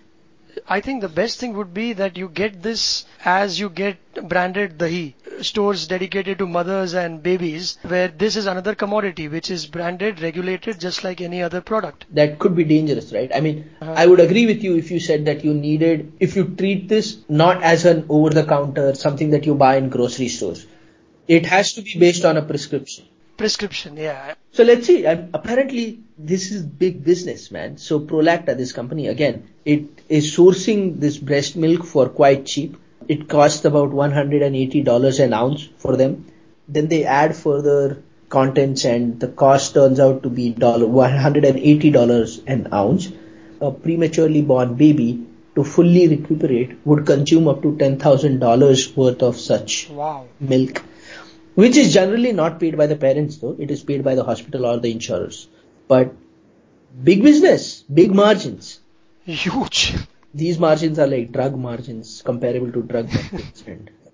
I 0.68 0.80
think 0.82 1.02
the 1.02 1.10
best 1.10 1.40
thing 1.40 1.56
would 1.58 1.74
be 1.74 1.94
that 1.94 2.18
you 2.18 2.30
get 2.30 2.62
this 2.64 3.06
as 3.24 3.60
you 3.60 3.70
get 3.70 3.98
branded 4.30 4.78
dahi 4.78 5.14
stores 5.42 5.88
dedicated 5.88 6.38
to 6.40 6.48
mothers 6.48 6.94
and 6.94 7.22
babies 7.22 7.78
where 7.84 8.08
this 8.08 8.36
is 8.36 8.46
another 8.46 8.74
commodity 8.76 9.28
which 9.28 9.50
is 9.52 9.66
branded 9.66 10.22
regulated 10.22 10.80
just 10.80 11.04
like 11.04 11.22
any 11.22 11.42
other 11.44 11.62
product. 11.62 12.06
That 12.12 12.40
could 12.40 12.56
be 12.56 12.64
dangerous 12.64 13.12
right? 13.12 13.32
I 13.36 13.42
mean 13.42 13.70
uh, 13.82 13.94
i 13.98 14.06
would 14.06 14.20
agree 14.20 14.46
with 14.46 14.64
you 14.64 14.78
if 14.78 14.92
you 14.92 15.00
said 15.00 15.26
that 15.26 15.44
you 15.44 15.54
needed 15.54 16.14
if 16.20 16.36
you 16.36 16.46
treat 16.62 16.88
this 16.88 17.18
not 17.28 17.64
as 17.64 17.86
an 17.86 18.06
over 18.10 18.30
the 18.30 18.46
counter 18.46 18.94
something 18.96 19.32
that 19.32 19.46
you 19.46 19.56
buy 19.56 19.76
in 19.78 19.90
grocery 19.90 20.30
stores. 20.30 20.66
It 21.28 21.46
has 21.48 21.74
to 21.74 21.82
be 21.82 22.00
based 22.00 22.24
on 22.24 22.38
a 22.38 22.44
prescription 22.44 23.06
prescription 23.38 23.98
yeah. 23.98 24.36
So 24.52 24.64
let's 24.64 24.88
see 24.88 25.06
um, 25.06 25.30
apparently 25.34 26.00
this 26.18 26.52
is 26.52 26.64
big 26.64 27.04
business 27.04 27.52
man. 27.52 27.78
So 27.78 28.00
prolacta 28.00 28.58
this 28.58 28.72
company 28.72 29.08
again 29.08 29.48
it 29.66 30.02
is 30.08 30.36
sourcing 30.36 31.00
this 31.00 31.18
breast 31.18 31.56
milk 31.56 31.86
for 31.86 32.10
quite 32.10 32.46
cheap. 32.46 32.78
It 33.08 33.28
costs 33.30 33.66
about 33.66 33.92
$180 33.92 35.20
an 35.24 35.34
ounce 35.34 35.70
for 35.78 35.96
them. 35.98 36.26
Then 36.68 36.88
they 36.88 37.04
add 37.04 37.36
further 37.36 38.02
contents 38.30 38.86
and 38.86 39.20
the 39.20 39.28
cost 39.28 39.74
turns 39.76 40.00
out 40.00 40.24
to 40.24 40.30
be 40.30 40.54
$180 40.54 42.44
an 42.48 42.68
ounce. 42.74 43.12
A 43.62 43.72
prematurely 43.72 44.42
born 44.42 44.74
baby 44.76 45.26
to 45.56 45.64
fully 45.64 46.08
recuperate 46.08 46.78
would 46.86 47.06
consume 47.06 47.48
up 47.48 47.62
to 47.62 47.72
$10,000 47.74 48.98
worth 48.98 49.24
of 49.24 49.38
such 49.38 49.90
wow. 49.90 50.26
milk 50.40 50.84
which 51.56 51.78
is 51.78 51.94
generally 51.94 52.32
not 52.32 52.60
paid 52.60 52.78
by 52.78 52.88
the 52.88 52.96
parents 52.96 53.38
though. 53.38 53.56
It 53.58 53.72
is 53.72 53.84
paid 53.84 54.04
by 54.04 54.16
the 54.16 54.24
hospital 54.24 54.66
or 54.66 54.78
the 54.80 54.92
insurers. 54.92 55.48
But 55.88 56.14
big 57.04 57.24
business 57.24 57.84
big 57.84 58.14
margins. 58.14 58.80
Huge. 59.26 59.96
These 60.34 60.60
margins 60.60 61.00
are 61.00 61.08
like 61.08 61.32
drug 61.32 61.58
margins 61.58 62.22
comparable 62.22 62.72
to 62.72 62.84
drug 62.84 63.12
margins 63.14 63.64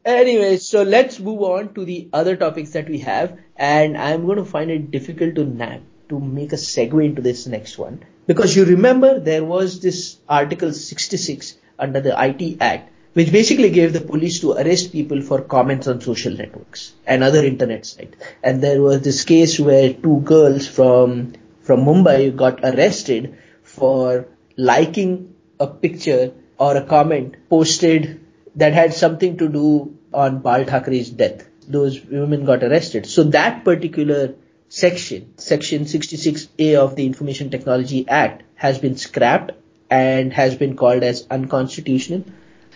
anyway 0.03 0.57
so 0.57 0.81
let's 0.81 1.19
move 1.19 1.41
on 1.43 1.73
to 1.75 1.85
the 1.85 2.09
other 2.11 2.35
topics 2.35 2.71
that 2.71 2.89
we 2.89 2.99
have. 2.99 3.37
And 3.55 3.97
i'm 3.97 4.25
going 4.25 4.37
to 4.37 4.45
find 4.45 4.71
it 4.71 4.91
difficult 4.91 5.35
to 5.35 5.45
nap 5.45 5.81
to 6.09 6.19
make 6.19 6.53
a 6.53 6.57
segue 6.57 7.05
into 7.05 7.21
this 7.21 7.47
next 7.47 7.77
one. 7.77 8.03
Because 8.27 8.55
you 8.55 8.65
remember 8.65 9.19
there 9.19 9.43
was 9.43 9.79
this 9.79 10.17
article 10.27 10.73
66 10.73 11.55
under 11.79 12.01
the 12.01 12.15
IT 12.23 12.61
Act 12.61 12.91
which 13.13 13.31
basically 13.31 13.69
gave 13.69 13.91
the 13.93 14.01
police 14.01 14.39
to 14.39 14.53
arrest 14.53 14.91
people 14.91 15.21
for 15.21 15.41
comments 15.41 15.87
on 15.87 15.99
social 15.99 16.33
networks 16.33 16.93
and 17.05 17.23
other 17.23 17.43
internet 17.43 17.85
sites. 17.85 18.17
And 18.41 18.63
there 18.63 18.81
was 18.81 19.01
this 19.01 19.23
case 19.23 19.59
where 19.59 19.93
two 19.93 20.21
girls 20.21 20.67
from 20.67 21.33
from 21.61 21.85
Mumbai 21.85 22.35
got 22.35 22.63
arrested 22.63 23.37
for 23.63 24.27
liking 24.57 25.35
a 25.59 25.67
picture 25.67 26.33
or 26.57 26.75
a 26.75 26.83
comment 26.83 27.35
posted 27.49 28.25
that 28.55 28.73
had 28.73 28.93
something 28.93 29.37
to 29.37 29.47
do 29.47 29.97
on 30.13 30.39
Bal 30.39 30.65
Thackeray's 30.65 31.09
death. 31.09 31.47
Those 31.67 32.01
women 32.03 32.45
got 32.45 32.63
arrested. 32.63 33.05
So 33.05 33.23
that 33.23 33.63
particular 33.63 34.35
section, 34.69 35.37
section 35.37 35.83
66A 35.83 36.75
of 36.75 36.95
the 36.95 37.05
Information 37.05 37.49
Technology 37.49 38.07
Act 38.07 38.43
has 38.55 38.79
been 38.79 38.97
scrapped 38.97 39.51
and 39.89 40.33
has 40.33 40.55
been 40.55 40.75
called 40.75 41.03
as 41.03 41.27
unconstitutional 41.29 42.23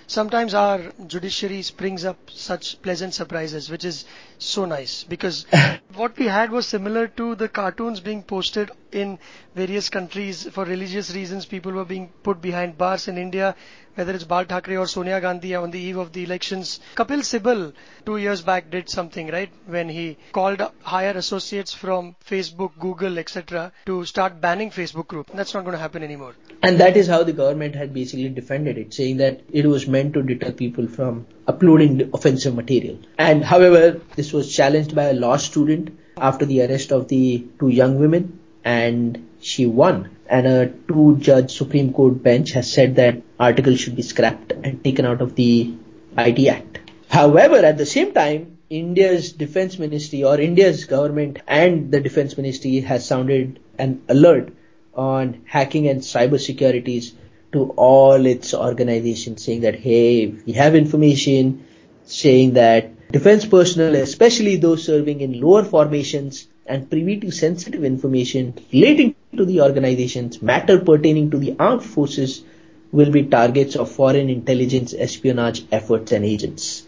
sometimes 0.07 0.53
our 0.53 0.79
judiciary 1.07 1.63
brings 1.77 2.05
up 2.05 2.17
such 2.29 2.81
pleasant 2.81 3.13
surprises, 3.13 3.69
which 3.69 3.85
is 3.85 4.05
so 4.37 4.65
nice 4.65 5.03
because 5.03 5.45
what 5.95 6.17
we 6.17 6.27
had 6.27 6.51
was 6.51 6.67
similar 6.67 7.07
to 7.07 7.35
the 7.35 7.47
cartoons 7.49 7.99
being 7.99 8.23
posted 8.23 8.71
in 8.91 9.17
various 9.55 9.89
countries 9.89 10.47
for 10.51 10.65
religious 10.65 11.13
reasons. 11.13 11.45
People 11.45 11.71
were 11.71 11.85
being 11.85 12.09
put 12.23 12.41
behind 12.41 12.77
bars 12.77 13.07
in 13.07 13.17
India 13.17 13.55
whether 13.95 14.13
it's 14.13 14.23
Bal 14.23 14.45
Thackeray 14.45 14.77
or 14.77 14.87
Sonia 14.87 15.19
Gandhi 15.19 15.55
on 15.55 15.71
the 15.71 15.79
eve 15.79 15.97
of 15.97 16.11
the 16.13 16.23
elections. 16.23 16.79
Kapil 16.95 17.19
Sibal 17.19 17.73
two 18.05 18.17
years 18.17 18.41
back 18.41 18.69
did 18.69 18.89
something, 18.89 19.27
right? 19.27 19.49
When 19.65 19.89
he 19.89 20.17
called 20.31 20.61
higher 20.81 21.11
associates 21.11 21.73
from 21.73 22.15
Facebook, 22.29 22.77
Google, 22.79 23.17
etc. 23.17 23.71
to 23.85 24.05
start 24.05 24.39
banning 24.41 24.69
Facebook 24.69 25.07
group. 25.07 25.31
That's 25.33 25.53
not 25.53 25.63
going 25.63 25.73
to 25.73 25.79
happen 25.79 26.03
anymore. 26.03 26.35
And 26.61 26.79
that 26.79 26.97
is 26.97 27.07
how 27.07 27.23
the 27.23 27.33
government 27.33 27.75
had 27.75 27.93
basically 27.93 28.29
defended 28.29 28.77
it, 28.77 28.93
saying 28.93 29.17
that 29.17 29.41
it 29.51 29.65
was 29.65 29.87
meant 29.87 30.13
to 30.13 30.23
deter 30.23 30.51
people 30.51 30.87
from 30.87 31.27
uploading 31.47 32.09
offensive 32.13 32.55
material. 32.55 32.99
And 33.17 33.43
however, 33.43 34.01
this 34.15 34.33
was 34.33 34.53
challenged 34.53 34.95
by 34.95 35.05
a 35.05 35.13
law 35.13 35.37
student 35.37 35.97
after 36.17 36.45
the 36.45 36.65
arrest 36.65 36.91
of 36.91 37.07
the 37.07 37.45
two 37.59 37.67
young 37.67 37.99
women 37.99 38.39
and 38.63 39.29
she 39.41 39.65
won 39.65 40.14
and 40.27 40.47
a 40.47 40.67
two 40.87 41.17
judge 41.19 41.55
Supreme 41.55 41.93
Court 41.93 42.21
bench 42.21 42.51
has 42.51 42.71
said 42.71 42.95
that 42.95 43.21
article 43.39 43.75
should 43.75 43.95
be 43.95 44.01
scrapped 44.01 44.51
and 44.51 44.83
taken 44.83 45.05
out 45.05 45.21
of 45.21 45.35
the 45.35 45.73
IT 46.17 46.47
Act. 46.47 46.79
However, 47.09 47.57
at 47.57 47.77
the 47.77 47.85
same 47.85 48.13
time, 48.13 48.57
India's 48.69 49.31
defense 49.31 49.77
ministry 49.77 50.23
or 50.23 50.39
India's 50.39 50.85
government 50.85 51.39
and 51.47 51.91
the 51.91 51.99
defense 51.99 52.35
ministry 52.35 52.79
has 52.79 53.05
sounded 53.05 53.59
an 53.77 54.01
alert 54.09 54.53
on 54.95 55.41
hacking 55.45 55.87
and 55.87 56.01
cyber 56.01 56.39
securities 56.39 57.13
to 57.51 57.69
all 57.71 58.25
its 58.25 58.53
organizations 58.53 59.43
saying 59.43 59.61
that 59.61 59.75
hey, 59.75 60.27
we 60.27 60.53
have 60.53 60.75
information 60.75 61.65
saying 62.05 62.53
that 62.53 63.11
defense 63.11 63.45
personnel, 63.45 63.95
especially 63.95 64.55
those 64.55 64.83
serving 64.83 65.21
in 65.21 65.39
lower 65.39 65.63
formations 65.63 66.47
and 66.65 66.89
privy 66.89 67.19
to 67.19 67.31
sensitive 67.31 67.83
information 67.83 68.53
relating 68.73 69.15
to 69.37 69.45
the 69.45 69.61
organizations, 69.61 70.41
matter 70.41 70.79
pertaining 70.79 71.29
to 71.31 71.37
the 71.37 71.55
armed 71.59 71.83
forces 71.83 72.43
will 72.91 73.11
be 73.11 73.23
targets 73.23 73.75
of 73.75 73.91
foreign 73.91 74.29
intelligence 74.29 74.93
espionage 74.97 75.65
efforts 75.71 76.11
and 76.11 76.25
agents, 76.25 76.83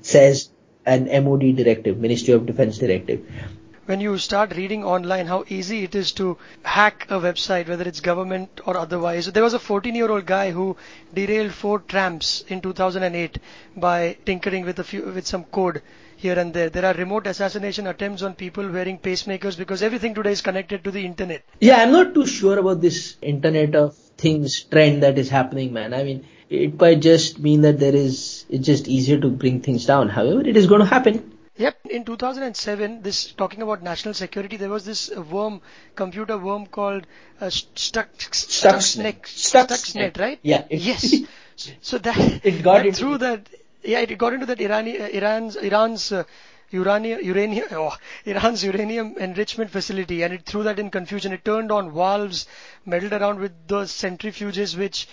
says 0.00 0.48
an 0.86 1.04
MOD 1.24 1.56
directive, 1.56 1.98
Ministry 1.98 2.34
of 2.34 2.46
Defense 2.46 2.78
directive. 2.78 3.24
When 3.84 4.00
you 4.00 4.16
start 4.16 4.56
reading 4.56 4.84
online 4.84 5.26
how 5.26 5.44
easy 5.48 5.82
it 5.84 5.94
is 5.94 6.12
to 6.12 6.38
hack 6.62 7.06
a 7.10 7.14
website, 7.14 7.68
whether 7.68 7.86
it's 7.86 8.00
government 8.00 8.60
or 8.64 8.76
otherwise. 8.76 9.26
There 9.26 9.42
was 9.42 9.54
a 9.54 9.58
14 9.58 9.94
year 9.94 10.10
old 10.10 10.24
guy 10.24 10.52
who 10.52 10.76
derailed 11.12 11.52
four 11.52 11.80
trams 11.80 12.44
in 12.48 12.60
2008 12.60 13.38
by 13.76 14.16
tinkering 14.24 14.64
with 14.64 14.78
a 14.78 14.84
few, 14.84 15.02
with 15.02 15.26
some 15.26 15.44
code 15.44 15.82
here 16.22 16.38
and 16.38 16.54
there. 16.54 16.70
There 16.70 16.84
are 16.84 16.94
remote 16.94 17.26
assassination 17.26 17.86
attempts 17.86 18.22
on 18.22 18.34
people 18.34 18.68
wearing 18.68 18.98
pacemakers 18.98 19.58
because 19.58 19.82
everything 19.82 20.14
today 20.14 20.32
is 20.32 20.40
connected 20.40 20.84
to 20.84 20.90
the 20.90 21.04
internet. 21.04 21.44
Yeah, 21.60 21.82
I'm 21.82 21.92
not 21.92 22.14
too 22.14 22.26
sure 22.26 22.58
about 22.58 22.80
this 22.80 23.16
internet 23.20 23.74
of 23.74 23.96
things 24.16 24.62
trend 24.62 25.02
that 25.02 25.18
is 25.18 25.28
happening, 25.28 25.72
man. 25.72 25.92
I 25.92 26.04
mean, 26.04 26.24
it 26.48 26.78
might 26.80 27.00
just 27.00 27.38
mean 27.38 27.62
that 27.62 27.78
there 27.78 27.94
is, 27.94 28.46
it's 28.48 28.66
just 28.66 28.88
easier 28.88 29.20
to 29.20 29.28
bring 29.28 29.60
things 29.60 29.84
down. 29.86 30.08
However, 30.08 30.40
it 30.40 30.56
is 30.56 30.66
going 30.66 30.80
to 30.80 30.86
happen. 30.86 31.38
Yep, 31.56 31.86
in 31.90 32.04
2007, 32.04 33.02
this 33.02 33.32
talking 33.32 33.60
about 33.60 33.82
national 33.82 34.14
security, 34.14 34.56
there 34.56 34.70
was 34.70 34.86
this 34.86 35.10
worm, 35.14 35.60
computer 35.94 36.38
worm 36.38 36.66
called 36.66 37.06
uh, 37.40 37.46
Stuxnet, 37.46 38.30
Stuxnet, 38.30 39.22
Stuxnet, 39.22 40.18
right? 40.18 40.38
Yeah. 40.42 40.64
yes. 40.70 41.14
So 41.82 41.98
that 41.98 42.40
it 42.42 42.62
got 42.62 42.84
that 42.84 42.96
through 42.96 43.18
that 43.18 43.46
yeah, 43.82 44.00
it 44.00 44.16
got 44.18 44.32
into 44.32 44.46
that 44.46 44.58
Irani, 44.58 45.00
uh, 45.00 45.08
Iran's 45.08 45.56
Iran's 45.56 46.12
uh, 46.12 46.24
uranium, 46.72 47.20
uranium, 47.22 47.66
oh, 47.72 47.96
Iran's 48.24 48.64
uranium 48.64 49.16
enrichment 49.18 49.70
facility, 49.70 50.22
and 50.22 50.32
it 50.34 50.44
threw 50.44 50.62
that 50.64 50.78
in 50.78 50.90
confusion. 50.90 51.32
It 51.32 51.44
turned 51.44 51.70
on 51.70 51.92
valves, 51.92 52.46
meddled 52.86 53.12
around 53.12 53.38
with 53.40 53.52
the 53.68 53.82
centrifuges, 53.82 54.76
which 54.76 55.08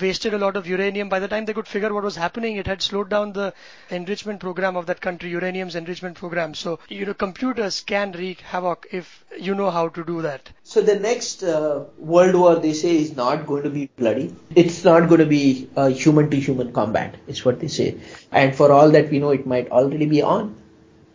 wasted 0.00 0.34
a 0.34 0.38
lot 0.38 0.56
of 0.56 0.66
uranium. 0.66 1.08
By 1.08 1.20
the 1.20 1.28
time 1.28 1.44
they 1.44 1.52
could 1.52 1.68
figure 1.68 1.92
what 1.94 2.04
was 2.04 2.16
happening, 2.16 2.56
it 2.56 2.66
had 2.66 2.82
slowed 2.82 3.08
down 3.08 3.32
the 3.32 3.54
enrichment 3.90 4.40
program 4.40 4.76
of 4.76 4.86
that 4.86 5.00
country, 5.00 5.30
uranium's 5.30 5.76
enrichment 5.76 6.16
program. 6.16 6.54
So, 6.54 6.78
you 6.88 7.06
know, 7.06 7.14
computers 7.14 7.80
can 7.80 8.12
wreak 8.12 8.40
havoc 8.40 8.86
if 8.90 9.24
you 9.38 9.54
know 9.54 9.70
how 9.70 9.88
to 9.88 10.04
do 10.04 10.22
that. 10.22 10.50
So 10.62 10.80
the 10.80 10.98
next 10.98 11.42
uh, 11.42 11.84
World 11.98 12.34
War, 12.34 12.56
they 12.56 12.72
say, 12.72 12.96
is 12.96 13.16
not 13.16 13.46
going 13.46 13.62
to 13.62 13.70
be 13.70 13.90
bloody. 13.96 14.34
It's 14.54 14.84
not 14.84 15.08
going 15.08 15.20
to 15.20 15.26
be 15.26 15.68
human-to-human 15.76 16.72
combat, 16.72 17.16
is 17.26 17.44
what 17.44 17.60
they 17.60 17.68
say. 17.68 17.96
And 18.32 18.54
for 18.54 18.72
all 18.72 18.90
that 18.90 19.10
we 19.10 19.18
know, 19.18 19.30
it 19.30 19.46
might 19.46 19.70
already 19.70 20.06
be 20.06 20.22
on. 20.22 20.56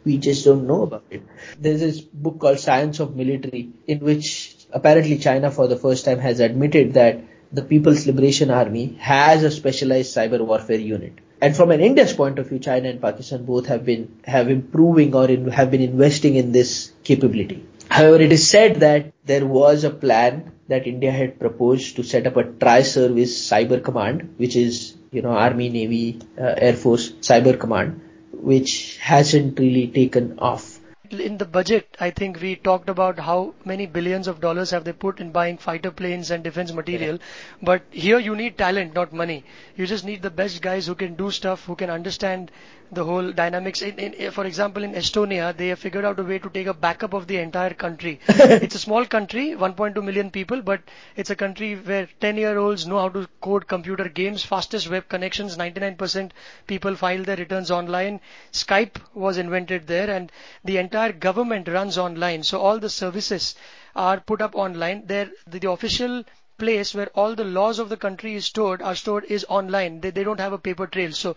We 0.10 0.18
just 0.18 0.44
don't 0.44 0.66
know 0.66 0.82
about 0.84 1.06
it. 1.12 1.24
There's 1.60 1.82
this 1.82 2.02
book 2.02 2.40
called 2.44 2.60
Science 2.60 3.00
of 3.00 3.16
Military, 3.16 3.70
in 3.86 4.00
which 4.00 4.30
apparently 4.72 5.18
China, 5.20 5.52
for 5.52 5.68
the 5.68 5.78
first 5.78 6.06
time, 6.06 6.20
has 6.28 6.40
admitted 6.40 6.94
that 6.96 7.20
the 7.52 7.62
People's 7.62 8.06
Liberation 8.08 8.50
Army 8.52 8.86
has 9.00 9.44
a 9.44 9.52
specialized 9.52 10.16
cyber 10.16 10.40
warfare 10.52 10.80
unit. 10.80 11.14
And 11.42 11.56
from 11.56 11.72
an 11.72 11.80
India's 11.80 12.14
point 12.14 12.40
of 12.40 12.50
view, 12.50 12.60
China 12.60 12.90
and 12.90 13.02
Pakistan 13.02 13.46
both 13.46 13.68
have 13.68 13.86
been 13.86 14.04
have 14.24 14.50
improving 14.50 15.16
or 15.16 15.30
in, 15.36 15.48
have 15.60 15.72
been 15.72 15.82
investing 15.82 16.36
in 16.36 16.52
this 16.58 16.92
capability. 17.04 17.64
However, 17.90 18.20
it 18.28 18.32
is 18.32 18.50
said 18.50 18.82
that 18.88 19.14
there 19.26 19.46
was 19.46 19.84
a 19.84 19.96
plan 20.04 20.52
that 20.68 20.92
India 20.96 21.12
had 21.12 21.40
proposed 21.40 21.96
to 21.98 22.04
set 22.04 22.28
up 22.28 22.38
a 22.38 22.44
tri-service 22.44 23.40
cyber 23.50 23.84
command, 23.84 24.30
which 24.38 24.56
is, 24.56 24.96
you 25.12 25.22
know, 25.22 25.32
Army, 25.48 25.70
Navy, 25.70 26.20
uh, 26.38 26.54
Air 26.70 26.74
Force 26.74 27.10
cyber 27.32 27.60
command, 27.60 28.02
which 28.42 28.98
hasn't 28.98 29.60
really 29.60 29.88
taken 29.88 30.38
off. 30.40 30.80
In 31.12 31.38
the 31.40 31.46
budget, 31.46 31.98
I 32.00 32.12
think 32.12 32.40
we 32.40 32.56
talked 32.56 32.88
about 32.88 33.20
how 33.20 33.56
many 33.66 33.88
billions 33.88 34.28
of 34.28 34.40
dollars 34.40 34.70
have 34.72 34.84
they 34.84 34.94
put 34.94 35.20
in 35.20 35.32
buying 35.32 35.58
fighter 35.58 35.90
planes 35.92 36.30
and 36.30 36.44
defense 36.44 36.72
material. 36.72 37.18
But 37.64 37.82
here 37.90 38.20
you 38.20 38.36
need 38.36 38.58
talent, 38.58 38.94
not 38.94 39.12
money. 39.12 39.44
You 39.76 39.88
just 39.88 40.06
need 40.06 40.22
the 40.22 40.30
best 40.30 40.62
guys 40.62 40.86
who 40.86 40.94
can 40.94 41.16
do 41.16 41.32
stuff, 41.32 41.66
who 41.66 41.76
can 41.76 41.90
understand 41.90 42.52
the 42.92 43.04
whole 43.04 43.32
dynamics. 43.32 43.82
In, 43.82 43.98
in, 44.00 44.32
for 44.32 44.46
example, 44.46 44.84
in 44.84 44.94
Estonia, 44.94 45.56
they 45.56 45.68
have 45.70 45.80
figured 45.80 46.06
out 46.06 46.20
a 46.20 46.24
way 46.24 46.40
to 46.40 46.50
take 46.50 46.68
a 46.68 46.74
backup 46.74 47.14
of 47.14 47.28
the 47.28 47.38
entire 47.38 47.74
country. 47.74 48.20
it's 48.28 48.76
a 48.76 48.80
small 48.80 49.06
country, 49.06 49.50
1.2 49.56 50.04
million 50.04 50.32
people, 50.32 50.62
but 50.62 50.82
it's 51.16 51.30
a 51.30 51.36
country 51.36 51.76
where 51.76 52.08
10 52.20 52.38
year 52.38 52.58
olds 52.58 52.88
know 52.88 53.00
how 53.00 53.10
to 53.10 53.28
code 53.42 53.68
computer 53.68 54.10
games, 54.10 54.44
fastest 54.44 54.90
web 54.90 55.08
connections, 55.10 55.58
99% 55.58 56.32
people 56.68 56.96
file 56.96 57.24
their 57.24 57.38
returns 57.38 57.72
online. 57.72 58.20
Skype 58.52 58.98
was 59.14 59.38
invented 59.38 59.88
there, 59.88 60.10
and 60.10 60.32
the 60.64 60.78
entire 60.78 61.12
government 61.12 61.68
runs 61.68 61.98
online. 61.98 62.44
So 62.44 62.60
all 62.60 62.80
the 62.80 62.90
services 62.90 63.56
are 63.96 64.20
put 64.20 64.42
up 64.42 64.56
online. 64.56 65.06
There, 65.06 65.30
the, 65.48 65.60
the 65.60 65.70
official 65.72 66.24
place 66.60 66.94
where 66.94 67.08
all 67.16 67.34
the 67.36 67.44
laws 67.44 67.80
of 67.80 67.90
the 67.90 67.98
country 67.98 68.36
is 68.36 68.46
stored 68.46 68.82
are 68.82 68.96
stored 68.96 69.26
is 69.26 69.46
online. 69.50 70.02
They, 70.02 70.12
they 70.12 70.24
don't 70.24 70.40
have 70.40 70.54
a 70.54 70.58
paper 70.58 70.86
trail. 70.88 71.12
So 71.12 71.36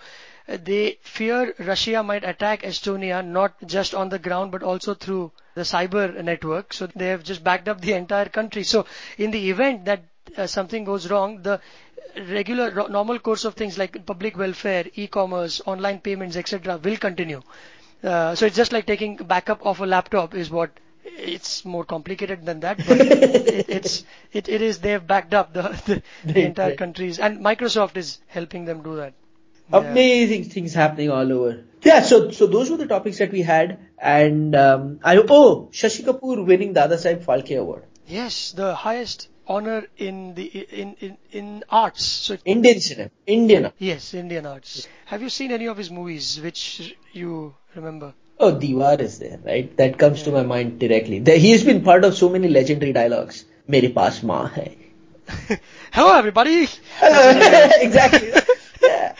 uh, 0.48 0.58
they 0.62 0.98
fear 1.02 1.54
Russia 1.58 2.02
might 2.02 2.24
attack 2.24 2.62
Estonia 2.62 3.24
not 3.24 3.54
just 3.66 3.94
on 3.94 4.08
the 4.11 4.18
ground 4.18 4.52
but 4.52 4.62
also 4.62 4.94
through 4.94 5.32
the 5.54 5.62
cyber 5.62 6.22
network. 6.22 6.72
So 6.72 6.88
they 6.94 7.06
have 7.08 7.22
just 7.24 7.42
backed 7.44 7.68
up 7.68 7.80
the 7.80 7.92
entire 8.02 8.28
country. 8.28 8.64
So 8.64 8.87
in 9.18 9.30
the 9.30 9.50
event 9.50 9.85
that 9.87 10.04
uh, 10.37 10.46
something 10.46 10.85
goes 10.85 11.11
wrong, 11.11 11.42
the 11.42 11.61
regular 12.28 12.88
normal 12.88 13.18
course 13.18 13.44
of 13.44 13.54
things 13.54 13.78
like 13.78 14.04
public 14.06 14.37
welfare, 14.37 14.85
e-commerce, 14.94 15.61
online 15.66 16.00
payments, 16.00 16.37
etc. 16.37 16.76
will 16.78 16.96
continue. 16.96 17.40
Uh, 18.02 18.35
so 18.35 18.46
it's 18.46 18.56
just 18.56 18.72
like 18.72 18.87
taking 18.87 19.16
backup 19.16 19.64
of 19.64 19.80
a 19.80 19.87
laptop 19.87 20.35
is 20.35 20.50
what 20.50 20.70
it's 21.04 21.64
more 21.64 21.84
complicated 21.84 22.44
than 22.44 22.60
that, 22.60 22.78
but 22.86 23.00
it, 23.00 23.68
it's 23.68 24.04
it, 24.32 24.48
it 24.48 24.62
is 24.62 24.78
they've 24.78 25.04
backed 25.04 25.34
up 25.34 25.52
the, 25.52 25.62
the, 25.86 26.02
the 26.32 26.44
entire 26.44 26.76
countries 26.76 27.18
and 27.18 27.40
Microsoft 27.40 27.96
is 27.96 28.20
helping 28.26 28.64
them 28.64 28.82
do 28.82 28.96
that. 28.96 29.14
Yeah. 29.70 29.78
Amazing 29.78 30.44
things 30.44 30.74
happening 30.74 31.10
all 31.10 31.32
over. 31.32 31.64
Yeah, 31.82 32.02
so 32.02 32.30
so 32.30 32.46
those 32.46 32.70
were 32.70 32.76
the 32.76 32.86
topics 32.86 33.18
that 33.18 33.32
we 33.32 33.42
had, 33.42 33.78
and 33.98 34.54
um, 34.54 35.00
I 35.02 35.16
oh 35.16 35.68
Shashi 35.72 36.04
Kapoor 36.04 36.44
winning 36.46 36.72
the 36.72 36.80
Dada 36.80 36.96
Saheb 36.96 37.24
Phalke 37.24 37.58
Award. 37.58 37.84
Yes, 38.06 38.52
the 38.52 38.74
highest 38.74 39.28
honor 39.46 39.86
in 39.96 40.34
the 40.34 40.44
in 40.44 40.94
in, 41.00 41.16
in 41.30 41.64
arts. 41.68 42.04
So 42.04 42.36
Indian 42.44 42.80
cinema, 42.80 43.10
Indian. 43.26 43.72
Yes, 43.78 44.14
Indian 44.14 44.46
arts. 44.46 44.88
Have 45.06 45.22
you 45.22 45.28
seen 45.28 45.52
any 45.52 45.66
of 45.66 45.76
his 45.76 45.90
movies 45.90 46.40
which 46.40 46.96
you 47.12 47.54
remember? 47.74 48.14
Oh, 48.44 48.52
Diwar 48.52 49.00
is 49.00 49.20
there, 49.20 49.38
right? 49.44 49.76
That 49.76 49.98
comes 49.98 50.24
to 50.24 50.33
my 50.33 50.42
mind 50.42 50.81
directly. 50.81 51.22
He 51.38 51.52
has 51.52 51.62
been 51.62 51.85
part 51.85 52.05
of 52.05 52.16
so 52.16 52.28
many 52.28 52.48
legendary 52.48 52.92
dialogues. 52.92 53.44
Mere 53.68 53.90
paas 53.90 54.20
maa 54.24 54.48
hai. 54.48 54.76
Hello, 55.92 56.12
everybody. 56.18 56.62
exactly. 57.02 58.33
yeah. 58.83 59.14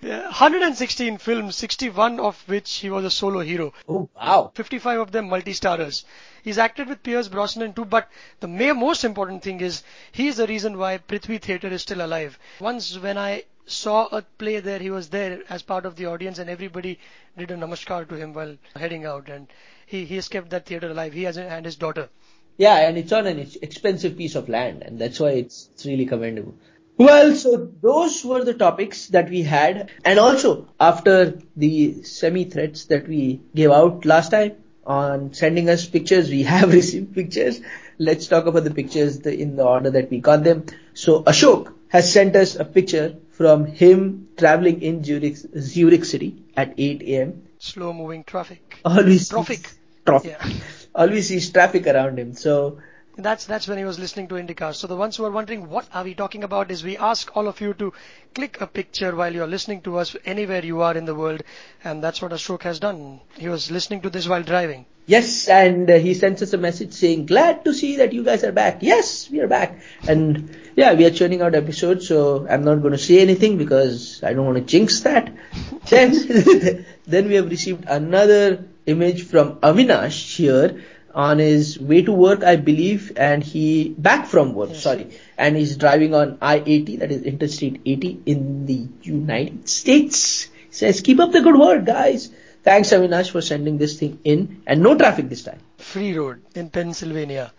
116 0.00 1.18
films, 1.18 1.56
61 1.56 2.18
of 2.18 2.42
which 2.46 2.76
he 2.76 2.88
was 2.88 3.04
a 3.04 3.10
solo 3.10 3.40
hero. 3.40 3.74
Oh, 3.86 4.08
wow. 4.16 4.50
55 4.54 5.00
of 5.00 5.12
them 5.12 5.28
multi-starrers. 5.28 6.06
He's 6.42 6.56
acted 6.56 6.88
with 6.88 7.02
Pierce 7.02 7.28
Brosnan 7.28 7.74
too, 7.74 7.84
but 7.84 8.08
the 8.40 8.48
most 8.48 9.04
important 9.04 9.42
thing 9.42 9.60
is 9.60 9.82
he's 10.12 10.38
the 10.38 10.46
reason 10.46 10.78
why 10.78 10.96
Prithvi 10.96 11.38
Theatre 11.38 11.68
is 11.68 11.82
still 11.82 12.00
alive. 12.00 12.38
Once 12.60 12.98
when 12.98 13.18
I 13.18 13.44
saw 13.66 14.06
a 14.06 14.22
play 14.22 14.60
there, 14.60 14.78
he 14.78 14.90
was 14.90 15.08
there 15.08 15.40
as 15.48 15.62
part 15.62 15.86
of 15.86 15.96
the 15.96 16.06
audience 16.06 16.38
and 16.38 16.48
everybody 16.48 16.98
did 17.36 17.50
a 17.50 17.56
namaskar 17.56 18.08
to 18.08 18.14
him 18.14 18.32
while 18.32 18.56
heading 18.76 19.04
out 19.04 19.28
and 19.28 19.48
he, 19.86 20.04
he 20.04 20.16
has 20.16 20.28
kept 20.28 20.50
that 20.50 20.66
theatre 20.66 20.90
alive. 20.90 21.12
He 21.12 21.24
has 21.24 21.36
and 21.36 21.64
his 21.64 21.76
daughter. 21.76 22.08
Yeah, 22.56 22.76
and 22.88 22.96
it's 22.96 23.12
on 23.12 23.26
an 23.26 23.38
expensive 23.60 24.16
piece 24.16 24.34
of 24.34 24.48
land 24.48 24.82
and 24.82 24.98
that's 24.98 25.20
why 25.20 25.30
it's, 25.30 25.68
it's 25.74 25.84
really 25.84 26.06
commendable. 26.06 26.54
Well, 26.98 27.34
so 27.34 27.70
those 27.82 28.24
were 28.24 28.42
the 28.42 28.54
topics 28.54 29.08
that 29.08 29.28
we 29.28 29.42
had. 29.42 29.90
And 30.04 30.18
also, 30.18 30.68
after 30.80 31.38
the 31.54 32.02
semi 32.04 32.44
threats 32.44 32.86
that 32.86 33.06
we 33.06 33.42
gave 33.54 33.70
out 33.70 34.06
last 34.06 34.30
time 34.30 34.56
on 34.86 35.34
sending 35.34 35.68
us 35.68 35.84
pictures, 35.86 36.30
we 36.30 36.42
have 36.54 36.72
received 36.72 37.14
pictures. 37.14 37.60
Let's 37.98 38.28
talk 38.28 38.46
about 38.46 38.64
the 38.64 38.70
pictures 38.70 39.18
in 39.18 39.56
the 39.56 39.64
order 39.64 39.90
that 39.90 40.10
we 40.10 40.20
got 40.20 40.42
them. 40.42 40.66
So, 40.94 41.22
Ashok 41.22 41.74
has 41.88 42.10
sent 42.10 42.34
us 42.34 42.56
a 42.56 42.64
picture 42.64 43.16
from 43.36 43.66
him 43.66 44.28
traveling 44.38 44.80
in 44.80 45.04
Zurich, 45.04 45.36
Zurich 45.36 46.04
City 46.04 46.42
at 46.56 46.72
8 46.78 47.02
a.m. 47.02 47.42
Slow 47.58 47.92
moving 47.92 48.24
traffic. 48.24 48.80
Always. 48.84 49.28
Traffic. 49.28 49.70
Traffic. 50.06 50.36
Yeah. 50.40 50.52
Always 50.94 51.28
sees 51.28 51.50
traffic 51.50 51.86
around 51.86 52.18
him. 52.18 52.32
So, 52.32 52.78
that's 53.18 53.44
that's 53.44 53.68
when 53.68 53.76
he 53.78 53.84
was 53.84 53.98
listening 53.98 54.28
to 54.28 54.36
IndyCast. 54.36 54.76
So 54.76 54.86
the 54.86 54.96
ones 54.96 55.16
who 55.16 55.24
are 55.24 55.30
wondering 55.30 55.68
what 55.68 55.86
are 55.92 56.04
we 56.04 56.14
talking 56.14 56.44
about 56.44 56.70
is 56.70 56.82
we 56.84 56.96
ask 56.96 57.36
all 57.36 57.48
of 57.48 57.60
you 57.60 57.74
to 57.74 57.92
click 58.34 58.60
a 58.60 58.66
picture 58.66 59.14
while 59.14 59.34
you're 59.34 59.46
listening 59.46 59.82
to 59.82 59.98
us 59.98 60.16
anywhere 60.24 60.64
you 60.64 60.80
are 60.80 60.96
in 60.96 61.04
the 61.04 61.14
world, 61.14 61.42
and 61.84 62.02
that's 62.02 62.22
what 62.22 62.32
Ashok 62.32 62.62
has 62.62 62.78
done. 62.78 63.20
He 63.36 63.48
was 63.48 63.70
listening 63.70 64.00
to 64.02 64.10
this 64.10 64.28
while 64.28 64.42
driving. 64.42 64.86
Yes, 65.06 65.46
and 65.46 65.88
uh, 65.88 65.98
he 65.98 66.14
sends 66.14 66.42
us 66.42 66.52
a 66.52 66.58
message 66.58 66.92
saying, 66.92 67.26
"Glad 67.26 67.64
to 67.64 67.72
see 67.72 67.96
that 67.98 68.12
you 68.12 68.24
guys 68.24 68.42
are 68.42 68.50
back." 68.50 68.78
Yes, 68.82 69.30
we 69.30 69.40
are 69.40 69.46
back, 69.46 69.78
and 70.08 70.50
yeah, 70.74 70.94
we 70.94 71.04
are 71.06 71.10
churning 71.10 71.42
out 71.42 71.54
episodes. 71.54 72.08
So 72.08 72.46
I'm 72.48 72.64
not 72.64 72.82
going 72.82 72.92
to 72.92 72.98
say 72.98 73.20
anything 73.20 73.56
because 73.56 74.20
I 74.24 74.32
don't 74.32 74.44
want 74.44 74.58
to 74.58 74.64
jinx 74.64 75.00
that. 75.00 75.32
then, 75.88 76.84
then 77.06 77.28
we 77.28 77.34
have 77.36 77.48
received 77.48 77.84
another 77.86 78.64
image 78.86 79.22
from 79.26 79.56
Avinash 79.56 80.36
here 80.36 80.82
on 81.16 81.38
his 81.38 81.78
way 81.78 82.02
to 82.02 82.12
work, 82.12 82.44
I 82.44 82.56
believe, 82.56 83.12
and 83.16 83.42
he 83.42 83.88
back 83.88 84.26
from 84.26 84.52
work, 84.52 84.70
yes. 84.70 84.82
sorry, 84.82 85.10
and 85.38 85.56
he's 85.56 85.76
driving 85.78 86.14
on 86.14 86.36
I-80, 86.42 86.98
that 86.98 87.10
is 87.10 87.22
Interstate 87.22 87.80
80 87.86 88.22
in 88.26 88.66
the 88.66 88.86
United 89.02 89.66
States. 89.66 90.44
He 90.44 90.74
says, 90.74 91.00
keep 91.00 91.18
up 91.18 91.32
the 91.32 91.40
good 91.40 91.58
work, 91.58 91.86
guys. 91.86 92.30
Thanks, 92.66 92.88
Avinash, 92.90 93.30
for 93.30 93.40
sending 93.40 93.78
this 93.78 93.96
thing 93.96 94.18
in, 94.24 94.60
and 94.66 94.82
no 94.82 94.96
traffic 94.98 95.28
this 95.28 95.44
time. 95.44 95.60
Free 95.78 96.18
road 96.18 96.42
in 96.56 96.68
Pennsylvania. 96.68 97.52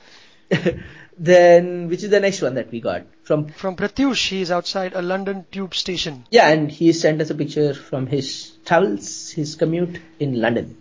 then, 1.17 1.87
which 1.87 2.03
is 2.03 2.09
the 2.09 2.19
next 2.19 2.41
one 2.41 2.55
that 2.55 2.69
we 2.69 2.81
got 2.81 3.03
from 3.23 3.47
from 3.47 3.77
Pratyush? 3.77 4.41
is 4.41 4.51
outside 4.51 4.91
a 4.93 5.01
London 5.01 5.45
tube 5.49 5.75
station. 5.75 6.25
Yeah, 6.29 6.49
and 6.49 6.69
he 6.69 6.91
sent 6.91 7.21
us 7.21 7.29
a 7.29 7.35
picture 7.35 7.73
from 7.73 8.07
his 8.07 8.51
travels, 8.65 9.31
his 9.31 9.55
commute 9.55 10.01
in 10.19 10.41
London. 10.41 10.75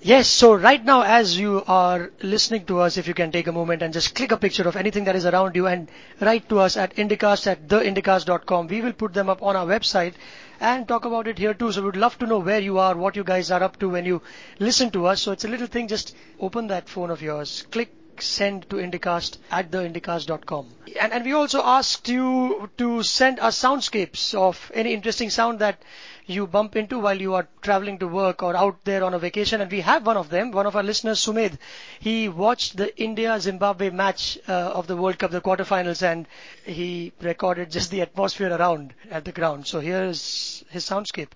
Yes, 0.00 0.28
so 0.28 0.54
right 0.54 0.84
now 0.84 1.02
as 1.02 1.36
you 1.38 1.64
are 1.66 2.10
listening 2.22 2.64
to 2.66 2.78
us, 2.80 2.96
if 2.96 3.08
you 3.08 3.14
can 3.14 3.32
take 3.32 3.48
a 3.48 3.52
moment 3.52 3.82
and 3.82 3.92
just 3.92 4.14
click 4.14 4.30
a 4.30 4.36
picture 4.36 4.68
of 4.68 4.76
anything 4.76 5.04
that 5.04 5.16
is 5.16 5.26
around 5.26 5.56
you 5.56 5.66
and 5.66 5.88
write 6.20 6.48
to 6.48 6.58
us 6.60 6.76
at 6.76 6.94
indycast 6.96 7.46
at 7.48 7.68
theindycast.com. 7.68 8.66
We 8.66 8.80
will 8.80 8.92
put 8.92 9.14
them 9.14 9.28
up 9.28 9.42
on 9.42 9.54
our 9.54 9.66
website 9.66 10.14
and 10.62 10.86
talk 10.86 11.04
about 11.04 11.26
it 11.26 11.38
here 11.38 11.54
too. 11.54 11.72
So 11.72 11.82
we'd 11.82 11.96
love 11.96 12.18
to 12.20 12.26
know 12.26 12.38
where 12.38 12.60
you 12.60 12.78
are, 12.78 12.94
what 12.96 13.16
you 13.16 13.24
guys 13.24 13.50
are 13.50 13.62
up 13.62 13.78
to 13.80 13.88
when 13.88 14.04
you 14.04 14.22
listen 14.60 14.90
to 14.92 15.06
us. 15.06 15.20
So 15.20 15.32
it's 15.32 15.44
a 15.44 15.48
little 15.48 15.66
thing, 15.66 15.88
just 15.88 16.14
open 16.38 16.68
that 16.68 16.88
phone 16.88 17.10
of 17.10 17.20
yours, 17.20 17.66
click 17.70 17.92
send 18.20 18.68
to 18.70 18.76
indycast 18.76 19.38
at 19.50 19.72
the 19.72 19.78
theindycast.com. 19.78 20.68
And, 21.00 21.12
and 21.12 21.24
we 21.24 21.32
also 21.32 21.62
asked 21.64 22.08
you 22.08 22.70
to 22.78 23.02
send 23.02 23.40
us 23.40 23.60
soundscapes 23.60 24.34
of 24.34 24.70
any 24.74 24.92
interesting 24.92 25.30
sound 25.30 25.58
that 25.58 25.82
you 26.26 26.46
bump 26.46 26.76
into 26.76 26.98
while 26.98 27.20
you 27.20 27.34
are 27.34 27.48
traveling 27.62 27.98
to 27.98 28.08
work 28.08 28.42
or 28.42 28.56
out 28.56 28.84
there 28.84 29.02
on 29.04 29.14
a 29.14 29.18
vacation. 29.18 29.60
And 29.60 29.70
we 29.70 29.80
have 29.80 30.06
one 30.06 30.16
of 30.16 30.28
them, 30.30 30.50
one 30.52 30.66
of 30.66 30.76
our 30.76 30.82
listeners, 30.82 31.20
Sumedh. 31.24 31.58
He 32.00 32.28
watched 32.28 32.76
the 32.76 32.96
India-Zimbabwe 33.00 33.90
match 33.90 34.38
uh, 34.48 34.52
of 34.52 34.86
the 34.86 34.96
World 34.96 35.18
Cup, 35.18 35.30
the 35.30 35.40
quarterfinals, 35.40 36.02
and 36.02 36.26
he 36.64 37.12
recorded 37.20 37.70
just 37.70 37.90
the 37.90 38.02
atmosphere 38.02 38.52
around 38.54 38.94
at 39.10 39.24
the 39.24 39.32
ground. 39.32 39.66
So 39.66 39.80
here's 39.80 40.64
his 40.70 40.84
soundscape. 40.88 41.30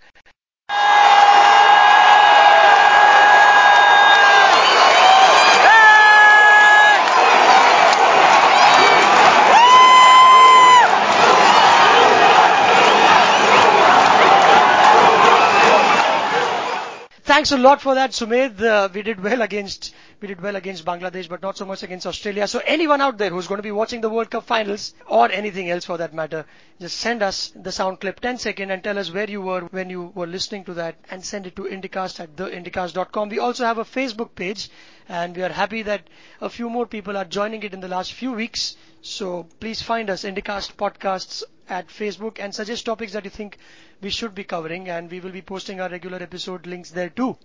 Thanks 17.46 17.60
a 17.60 17.62
lot 17.62 17.80
for 17.80 17.94
that, 17.94 18.10
Sumedh. 18.10 18.60
Uh, 18.60 18.88
we 18.92 19.02
did 19.02 19.22
well 19.22 19.40
against 19.40 19.94
we 20.20 20.26
did 20.26 20.40
well 20.40 20.56
against 20.56 20.84
Bangladesh, 20.84 21.28
but 21.28 21.42
not 21.42 21.56
so 21.56 21.64
much 21.64 21.84
against 21.84 22.04
Australia. 22.04 22.48
So 22.48 22.60
anyone 22.66 23.00
out 23.00 23.18
there 23.18 23.30
who's 23.30 23.46
going 23.46 23.58
to 23.58 23.62
be 23.62 23.70
watching 23.70 24.00
the 24.00 24.08
World 24.10 24.30
Cup 24.32 24.46
finals 24.46 24.94
or 25.06 25.30
anything 25.30 25.70
else 25.70 25.84
for 25.84 25.96
that 25.98 26.12
matter, 26.12 26.44
just 26.80 26.96
send 26.96 27.22
us 27.22 27.52
the 27.54 27.70
sound 27.70 28.00
clip 28.00 28.18
10 28.18 28.38
second 28.38 28.72
and 28.72 28.82
tell 28.82 28.98
us 28.98 29.12
where 29.12 29.30
you 29.30 29.40
were 29.42 29.60
when 29.70 29.90
you 29.90 30.10
were 30.16 30.26
listening 30.26 30.64
to 30.64 30.74
that 30.74 30.96
and 31.08 31.24
send 31.24 31.46
it 31.46 31.54
to 31.54 31.62
theindycast.com. 31.62 33.28
We 33.28 33.38
also 33.38 33.64
have 33.64 33.78
a 33.78 33.84
Facebook 33.84 34.34
page 34.34 34.68
and 35.08 35.36
we 35.36 35.44
are 35.44 35.50
happy 35.50 35.82
that 35.82 36.08
a 36.40 36.50
few 36.50 36.68
more 36.68 36.86
people 36.86 37.16
are 37.16 37.24
joining 37.24 37.62
it 37.62 37.72
in 37.74 37.78
the 37.78 37.94
last 37.96 38.12
few 38.12 38.32
weeks. 38.32 38.76
So 39.02 39.46
please 39.60 39.80
find 39.80 40.10
us 40.10 40.24
Indycast 40.24 40.74
Podcasts 40.74 41.44
at 41.68 41.88
Facebook 41.88 42.38
and 42.40 42.54
suggest 42.54 42.86
topics 42.86 43.12
that 43.12 43.24
you 43.24 43.30
think 43.30 43.58
we 44.00 44.10
should 44.10 44.34
be 44.34 44.44
covering 44.44 44.88
and 44.88 45.10
we 45.10 45.20
will 45.20 45.32
be 45.32 45.42
posting 45.42 45.80
our 45.80 45.88
regular 45.88 46.22
episode 46.22 46.66
links 46.66 46.90
there 46.90 47.10
too. 47.10 47.36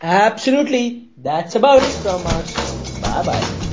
Absolutely. 0.00 1.08
That's 1.16 1.54
about 1.54 1.82
it 1.82 1.92
from 1.92 2.26
us. 2.26 3.00
Bye 3.00 3.22
bye. 3.24 3.67